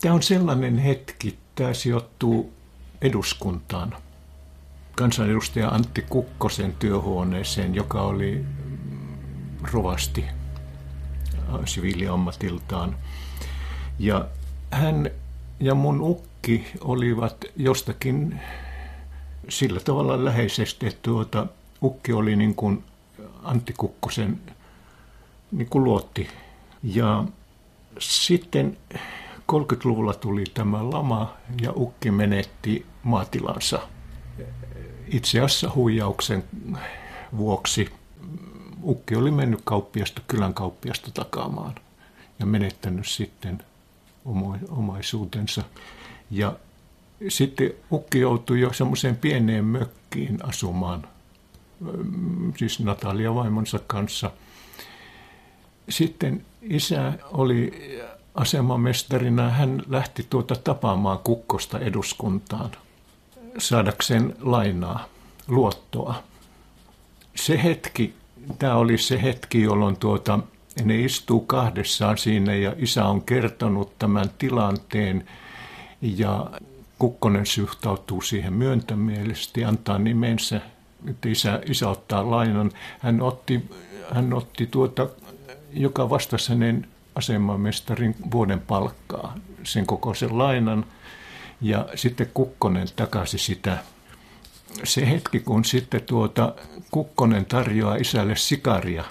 [0.00, 2.52] Tämä on sellainen hetki, tämä sijoittuu
[3.02, 3.96] eduskuntaan.
[4.96, 8.44] Kansanedustaja Antti Kukkosen työhuoneeseen, joka oli
[9.72, 10.24] rovasti
[11.64, 12.96] siviiliammatiltaan.
[13.98, 14.26] Ja
[14.70, 15.10] hän
[15.60, 18.40] ja mun ukki olivat jostakin
[19.48, 21.46] sillä tavalla läheisesti, että tuota,
[21.82, 22.84] ukki oli niin kuin
[23.42, 24.40] Antti Kukkosen
[25.52, 26.28] niin kuin luotti.
[26.82, 27.24] Ja
[27.98, 28.76] sitten
[29.52, 33.88] 30-luvulla tuli tämä lama ja ukki menetti maatilansa.
[35.08, 36.44] Itse asiassa huijauksen
[37.36, 37.92] vuoksi
[38.82, 41.74] ukki oli mennyt kauppiasta, kylän kauppiasta takaamaan
[42.38, 43.62] ja menettänyt sitten
[44.68, 45.62] omaisuutensa.
[46.30, 46.56] Ja
[47.28, 51.08] sitten ukki joutui jo semmoiseen pieneen mökkiin asumaan,
[51.80, 54.30] mm, siis Natalia vaimonsa kanssa.
[55.88, 57.72] Sitten isä oli
[58.34, 62.70] asemamestarina, hän lähti tuota tapaamaan kukkosta eduskuntaan
[63.58, 65.08] saadakseen lainaa,
[65.48, 66.22] luottoa.
[67.34, 68.14] Se hetki,
[68.58, 70.38] tämä oli se hetki, jolloin tuota,
[70.84, 75.26] ne istuu kahdessaan siinä ja isä on kertonut tämän tilanteen
[76.02, 76.50] ja
[76.98, 80.60] Kukkonen suhtautuu siihen myöntämielisesti, antaa nimensä,
[81.10, 82.70] että isä, isä ottaa lainan.
[82.98, 83.70] Hän otti,
[84.12, 85.08] hän otti tuota,
[85.72, 89.34] joka vastasi hänen asemamestarin vuoden palkkaa,
[89.64, 90.84] sen kokoisen lainan.
[91.60, 93.78] Ja sitten Kukkonen takaisin sitä.
[94.84, 96.54] Se hetki, kun sitten tuota,
[96.90, 99.04] Kukkonen tarjoaa isälle sikaria,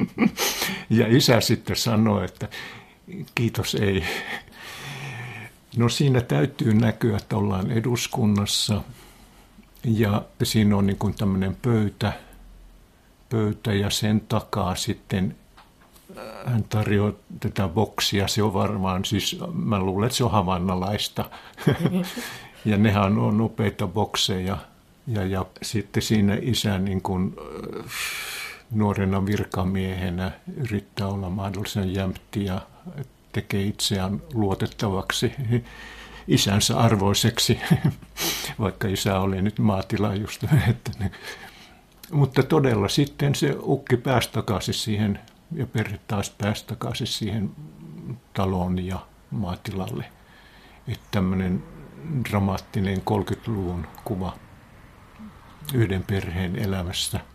[0.90, 2.48] ja isä sitten sanoi, että
[3.34, 4.04] kiitos ei.
[5.76, 8.82] No siinä täytyy näkyä, että ollaan eduskunnassa
[9.84, 12.12] ja siinä on niin kuin tämmöinen pöytä,
[13.28, 15.36] pöytä ja sen takaa sitten
[16.46, 21.30] hän tarjoaa tätä boksia, se on varmaan, siis mä luulen, että se on havannalaista.
[22.64, 24.58] ja nehän on nopeita bokseja.
[25.06, 27.84] Ja, ja sitten siinä isä niin kuin, äh,
[28.70, 32.60] nuorena virkamiehenä yrittää olla mahdollisen jämpti ja
[33.32, 35.32] tekee itseään luotettavaksi
[36.28, 37.60] isänsä arvoiseksi,
[38.60, 40.44] vaikka isä oli nyt maatila just.
[40.68, 40.90] Että.
[42.12, 45.20] Mutta todella sitten se ukki pääsi takaisin siihen
[45.54, 47.50] ja perhe taas pääsi takaisin siihen
[48.32, 48.98] taloon ja
[49.30, 50.04] maatilalle.
[50.88, 51.62] Että tämmöinen
[52.30, 54.36] dramaattinen 30-luvun kuva
[55.74, 57.20] yhden perheen elämästä–